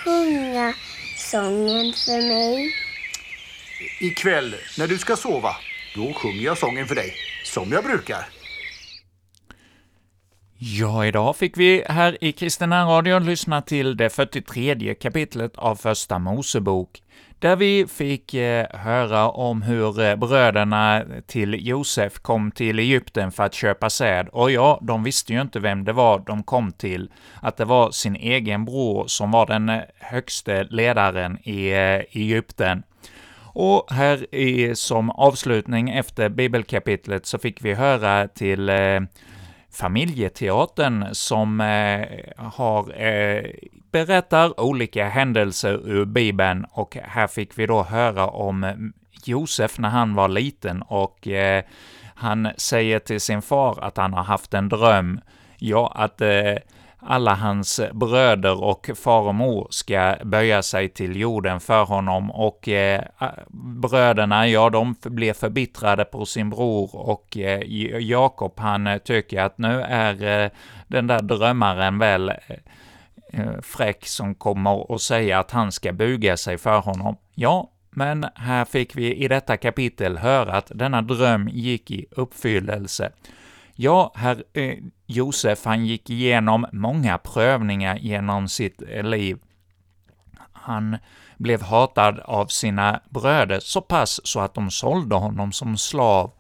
sjunga 0.04 0.74
sången 1.16 1.92
för 1.92 2.28
mig? 2.28 2.74
Ikväll, 4.00 4.56
när 4.78 4.86
du 4.86 4.98
ska 4.98 5.16
sova, 5.16 5.56
då 5.94 6.12
sjunger 6.12 6.42
jag 6.44 6.58
sången 6.58 6.88
för 6.88 6.94
dig. 6.94 7.14
Som 7.54 7.72
jag 7.72 7.84
brukar. 7.84 8.26
Ja, 10.58 11.06
idag 11.06 11.36
fick 11.36 11.56
vi 11.56 11.84
här 11.88 12.24
i 12.24 12.32
Kristina 12.32 12.84
Radio 12.84 13.18
lyssna 13.18 13.62
till 13.62 13.96
det 13.96 14.10
43 14.10 14.94
kapitlet 14.94 15.56
av 15.56 15.76
Första 15.76 16.18
Mosebok, 16.18 17.02
där 17.38 17.56
vi 17.56 17.86
fick 17.86 18.34
eh, 18.34 18.66
höra 18.70 19.30
om 19.30 19.62
hur 19.62 20.00
eh, 20.00 20.16
bröderna 20.16 21.04
till 21.26 21.66
Josef 21.66 22.18
kom 22.18 22.50
till 22.50 22.78
Egypten 22.78 23.32
för 23.32 23.42
att 23.42 23.54
köpa 23.54 23.90
säd. 23.90 24.28
Och 24.28 24.50
ja, 24.50 24.78
de 24.82 25.02
visste 25.02 25.32
ju 25.32 25.40
inte 25.40 25.60
vem 25.60 25.84
det 25.84 25.92
var 25.92 26.18
de 26.18 26.42
kom 26.42 26.72
till, 26.72 27.10
att 27.42 27.56
det 27.56 27.64
var 27.64 27.90
sin 27.90 28.16
egen 28.16 28.64
bror 28.64 29.06
som 29.06 29.30
var 29.30 29.46
den 29.46 29.68
eh, 29.68 29.80
högste 29.98 30.64
ledaren 30.70 31.38
i 31.42 31.70
eh, 31.70 32.20
Egypten. 32.20 32.82
Och 33.54 33.92
här 33.92 34.34
i, 34.34 34.74
som 34.76 35.10
avslutning 35.10 35.90
efter 35.90 36.28
bibelkapitlet 36.28 37.26
så 37.26 37.38
fick 37.38 37.64
vi 37.64 37.74
höra 37.74 38.28
till 38.28 38.68
eh, 38.68 39.00
familjeteatern 39.72 41.04
som 41.12 41.60
eh, 41.60 42.06
har, 42.36 43.02
eh, 43.02 43.44
berättar 43.92 44.60
olika 44.60 45.08
händelser 45.08 45.88
ur 45.88 46.04
Bibeln, 46.04 46.66
och 46.70 46.96
här 47.02 47.26
fick 47.26 47.58
vi 47.58 47.66
då 47.66 47.82
höra 47.82 48.26
om 48.26 48.92
Josef 49.24 49.78
när 49.78 49.88
han 49.88 50.14
var 50.14 50.28
liten, 50.28 50.82
och 50.82 51.28
eh, 51.28 51.64
han 52.14 52.48
säger 52.56 52.98
till 52.98 53.20
sin 53.20 53.42
far 53.42 53.78
att 53.82 53.96
han 53.96 54.12
har 54.12 54.24
haft 54.24 54.54
en 54.54 54.68
dröm, 54.68 55.20
ja, 55.58 55.92
att 55.96 56.20
eh, 56.20 56.54
alla 57.06 57.34
hans 57.34 57.80
bröder 57.92 58.64
och 58.64 58.90
far 58.94 59.20
och 59.20 59.34
mor 59.34 59.66
ska 59.70 60.16
böja 60.24 60.62
sig 60.62 60.88
till 60.88 61.16
jorden 61.16 61.60
för 61.60 61.84
honom 61.84 62.30
och 62.30 62.68
eh, 62.68 63.02
bröderna, 63.82 64.48
ja, 64.48 64.70
de 64.70 64.94
blir 65.02 65.32
förbittrade 65.32 66.04
på 66.04 66.26
sin 66.26 66.50
bror 66.50 66.96
och 66.96 67.36
eh, 67.36 67.60
Jakob, 68.00 68.52
han 68.56 68.86
eh, 68.86 68.98
tycker 68.98 69.42
att 69.42 69.58
nu 69.58 69.82
är 69.82 70.44
eh, 70.44 70.50
den 70.86 71.06
där 71.06 71.22
drömmaren 71.22 71.98
väl 71.98 72.28
eh, 72.28 72.36
eh, 73.32 73.60
fräck 73.62 74.06
som 74.06 74.34
kommer 74.34 74.90
och 74.90 75.00
säger 75.00 75.36
att 75.36 75.50
han 75.50 75.72
ska 75.72 75.92
buga 75.92 76.36
sig 76.36 76.58
för 76.58 76.78
honom. 76.78 77.16
Ja, 77.34 77.70
men 77.90 78.26
här 78.34 78.64
fick 78.64 78.96
vi 78.96 79.14
i 79.14 79.28
detta 79.28 79.56
kapitel 79.56 80.18
höra 80.18 80.52
att 80.52 80.72
denna 80.74 81.02
dröm 81.02 81.48
gick 81.48 81.90
i 81.90 82.06
uppfyllelse. 82.10 83.10
Ja, 83.76 84.12
herr 84.14 84.44
eh, 84.52 84.78
Josef, 85.06 85.64
han 85.64 85.86
gick 85.86 86.10
igenom 86.10 86.66
många 86.72 87.18
prövningar 87.18 87.96
genom 87.96 88.48
sitt 88.48 88.82
eh, 88.88 89.02
liv. 89.02 89.38
Han 90.52 90.96
blev 91.38 91.62
hatad 91.62 92.20
av 92.20 92.46
sina 92.46 93.00
bröder 93.10 93.60
så 93.60 93.80
pass 93.80 94.20
så 94.24 94.40
att 94.40 94.54
de 94.54 94.70
sålde 94.70 95.14
honom 95.14 95.52
som 95.52 95.76
slav, 95.76 96.30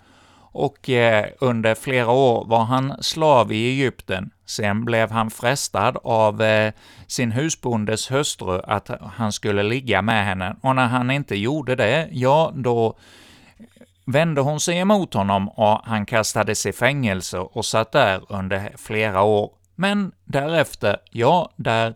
och 0.56 0.90
eh, 0.90 1.26
under 1.40 1.74
flera 1.74 2.10
år 2.10 2.44
var 2.46 2.64
han 2.64 3.02
slav 3.02 3.52
i 3.52 3.66
Egypten. 3.68 4.30
Sen 4.46 4.84
blev 4.84 5.10
han 5.10 5.30
frestad 5.30 5.96
av 6.04 6.42
eh, 6.42 6.72
sin 7.06 7.32
husbondes 7.32 8.10
hustru 8.10 8.60
att 8.64 8.90
han 9.16 9.32
skulle 9.32 9.62
ligga 9.62 10.02
med 10.02 10.24
henne, 10.24 10.56
och 10.60 10.76
när 10.76 10.86
han 10.86 11.10
inte 11.10 11.36
gjorde 11.36 11.76
det, 11.76 12.08
ja, 12.12 12.52
då 12.54 12.96
vände 14.04 14.40
hon 14.40 14.60
sig 14.60 14.78
emot 14.78 15.14
honom 15.14 15.48
och 15.48 15.80
han 15.84 16.06
kastades 16.06 16.66
i 16.66 16.72
fängelse 16.72 17.38
och 17.38 17.64
satt 17.64 17.92
där 17.92 18.22
under 18.28 18.72
flera 18.76 19.22
år. 19.22 19.50
Men 19.74 20.12
därefter, 20.24 20.96
ja, 21.10 21.50
där 21.56 21.94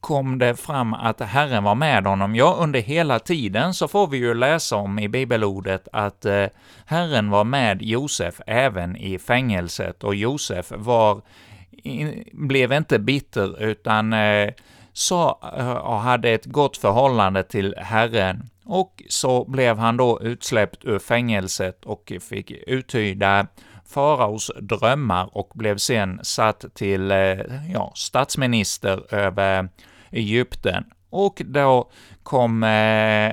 kom 0.00 0.38
det 0.38 0.56
fram 0.56 0.94
att 0.94 1.20
Herren 1.20 1.64
var 1.64 1.74
med 1.74 2.06
honom. 2.06 2.34
Ja, 2.34 2.56
under 2.58 2.80
hela 2.80 3.18
tiden 3.18 3.74
så 3.74 3.88
får 3.88 4.06
vi 4.06 4.18
ju 4.18 4.34
läsa 4.34 4.76
om 4.76 4.98
i 4.98 5.08
bibelordet 5.08 5.88
att 5.92 6.24
eh, 6.24 6.46
Herren 6.86 7.30
var 7.30 7.44
med 7.44 7.82
Josef 7.82 8.40
även 8.46 8.96
i 8.96 9.18
fängelset, 9.18 10.04
och 10.04 10.14
Josef 10.14 10.72
var, 10.76 11.22
in, 11.70 12.24
blev 12.32 12.72
inte 12.72 12.98
bitter, 12.98 13.62
utan 13.62 14.12
eh, 14.12 14.50
sa, 14.92 15.38
eh, 15.56 15.72
och 15.72 16.00
hade 16.00 16.30
ett 16.30 16.46
gott 16.46 16.76
förhållande 16.76 17.42
till 17.42 17.74
Herren 17.78 18.50
och 18.70 19.02
så 19.08 19.44
blev 19.44 19.78
han 19.78 19.96
då 19.96 20.20
utsläppt 20.22 20.84
ur 20.84 20.98
fängelset 20.98 21.84
och 21.84 22.12
fick 22.20 22.50
uttyda 22.50 23.46
faraos 23.86 24.50
drömmar 24.60 25.36
och 25.36 25.50
blev 25.54 25.76
sen 25.76 26.20
satt 26.22 26.64
till 26.74 27.10
eh, 27.10 27.38
ja, 27.72 27.92
statsminister 27.94 29.14
över 29.14 29.68
Egypten. 30.10 30.84
Och 31.10 31.42
då 31.44 31.90
kom 32.22 32.62
eh, 32.62 33.32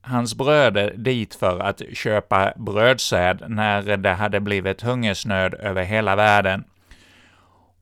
hans 0.00 0.34
bröder 0.34 0.94
dit 0.96 1.34
för 1.34 1.58
att 1.60 1.82
köpa 1.92 2.52
brödsäd 2.56 3.42
när 3.48 3.96
det 3.96 4.12
hade 4.12 4.40
blivit 4.40 4.82
hungersnöd 4.82 5.54
över 5.54 5.82
hela 5.82 6.16
världen. 6.16 6.64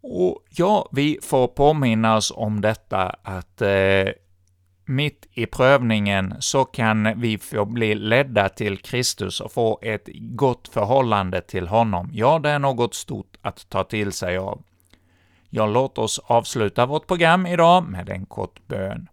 Och 0.03 0.45
ja, 0.51 0.89
vi 0.93 1.19
får 1.23 1.49
påminna 1.49 2.17
oss 2.17 2.33
om 2.37 2.61
detta 2.61 3.17
att 3.23 3.63
eh, 3.63 4.09
mitt 4.88 5.27
i 5.33 5.46
prövningen 5.46 6.35
så 6.38 6.64
kan 6.64 7.20
vi 7.20 7.38
få 7.38 7.64
bli 7.64 7.94
ledda 7.94 8.49
till 8.49 8.79
Kristus 8.79 9.40
och 9.40 9.53
få 9.53 9.79
ett 9.83 10.09
gott 10.14 10.68
förhållande 10.68 11.40
till 11.40 11.68
honom. 11.68 12.11
Ja, 12.12 12.38
det 12.38 12.51
är 12.51 12.59
något 12.59 12.94
stort 12.94 13.37
att 13.42 13.68
ta 13.68 13.85
till 13.85 14.12
sig 14.12 14.37
av. 14.38 14.62
Ja, 15.51 15.66
låt 15.66 15.99
oss 15.99 16.18
avsluta 16.18 16.87
vårt 16.87 17.07
program 17.07 17.46
idag 17.46 17.85
med 17.85 18.09
en 18.09 18.27
kort 18.27 18.66
bön. 18.66 19.09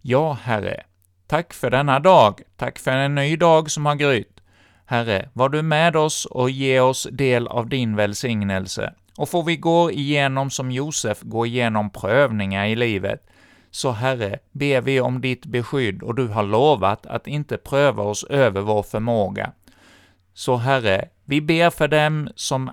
Ja, 0.00 0.38
Herre, 0.42 0.82
tack 1.26 1.52
för 1.52 1.70
denna 1.70 1.98
dag, 2.00 2.40
tack 2.56 2.78
för 2.78 2.90
en 2.90 3.14
ny 3.14 3.36
dag 3.36 3.70
som 3.70 3.86
har 3.86 3.94
grytt. 3.94 4.40
Herre, 4.86 5.28
var 5.32 5.48
du 5.48 5.62
med 5.62 5.96
oss 5.96 6.26
och 6.26 6.50
ge 6.50 6.80
oss 6.80 7.08
del 7.12 7.46
av 7.46 7.68
din 7.68 7.96
välsignelse. 7.96 8.94
Och 9.16 9.28
får 9.28 9.42
vi 9.42 9.56
gå 9.56 9.90
igenom 9.90 10.50
som 10.50 10.70
Josef, 10.70 11.20
gå 11.22 11.46
igenom 11.46 11.90
prövningar 11.90 12.66
i 12.66 12.76
livet, 12.76 13.26
så 13.70 13.90
Herre, 13.90 14.38
ber 14.52 14.80
vi 14.80 15.00
om 15.00 15.20
ditt 15.20 15.46
beskydd 15.46 16.02
och 16.02 16.14
du 16.14 16.28
har 16.28 16.42
lovat 16.42 17.06
att 17.06 17.26
inte 17.26 17.56
pröva 17.56 18.02
oss 18.02 18.24
över 18.24 18.60
vår 18.60 18.82
förmåga. 18.82 19.52
Så 20.34 20.56
Herre, 20.56 21.08
vi 21.24 21.40
ber 21.40 21.70
för 21.70 21.88
dem 21.88 22.28
som 22.34 22.70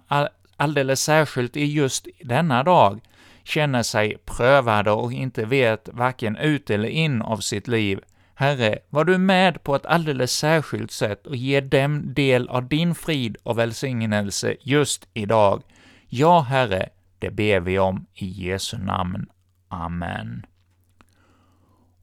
alldeles 0.58 1.02
särskilt 1.02 1.58
i 1.58 1.66
just 1.66 2.08
denna 2.24 2.64
dag 2.64 3.00
känner 3.44 3.84
sig 3.84 4.18
prövade 4.26 4.92
och 4.92 5.14
inte 5.14 5.46
vet 5.46 5.90
varken 5.94 6.36
ut 6.36 6.70
eller 6.70 6.90
in 6.90 7.22
av 7.22 7.38
sitt 7.38 7.68
liv. 7.68 8.00
Herre, 8.36 8.80
var 8.90 9.06
du 9.06 9.18
med 9.18 9.64
på 9.64 9.76
ett 9.76 9.86
alldeles 9.86 10.32
särskilt 10.32 10.92
sätt 10.92 11.28
och 11.28 11.36
ge 11.36 11.62
dem 11.62 12.14
del 12.14 12.50
av 12.50 12.68
din 12.68 12.96
frid 12.96 13.38
och 13.44 13.58
välsignelse 13.58 14.56
just 14.62 15.08
idag. 15.14 15.64
Ja, 16.08 16.40
Herre, 16.40 16.90
det 17.20 17.30
ber 17.30 17.60
vi 17.60 17.80
om 17.80 18.06
i 18.14 18.26
Jesu 18.26 18.78
namn. 18.78 19.26
Amen. 19.68 20.46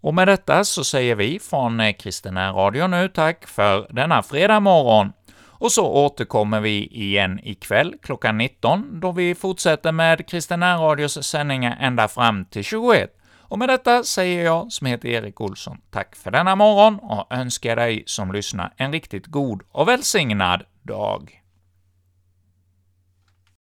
Och 0.04 0.14
med 0.14 0.28
detta 0.28 0.64
så 0.64 0.84
säger 0.84 1.14
vi 1.14 1.38
från 1.38 1.80
eh, 1.80 1.92
Kristina 1.92 2.52
Radio 2.52 2.86
nu 2.86 3.08
tack 3.08 3.46
för 3.46 3.86
denna 3.90 4.22
fredag 4.22 4.60
morgon. 4.60 5.12
Och 5.42 5.72
så 5.72 5.86
återkommer 5.86 6.60
vi 6.60 6.86
igen 6.86 7.40
ikväll 7.42 7.94
klockan 8.02 8.38
19, 8.38 9.00
då 9.00 9.12
vi 9.12 9.34
fortsätter 9.34 9.92
med 9.92 10.28
Kristina 10.28 10.76
Radios 10.76 11.26
sändningar 11.26 11.76
ända 11.80 12.08
fram 12.08 12.44
till 12.44 12.64
21. 12.64 13.10
Och 13.38 13.58
med 13.58 13.68
detta 13.68 14.04
säger 14.04 14.44
jag, 14.44 14.72
som 14.72 14.86
heter 14.86 15.08
Erik 15.08 15.40
Olsson, 15.40 15.78
tack 15.90 16.16
för 16.16 16.30
denna 16.30 16.56
morgon 16.56 16.98
och 16.98 17.26
önskar 17.30 17.76
dig 17.76 18.02
som 18.06 18.32
lyssnar 18.32 18.74
en 18.76 18.92
riktigt 18.92 19.26
god 19.26 19.62
och 19.70 19.88
välsignad 19.88 20.62
dag. 20.82 21.43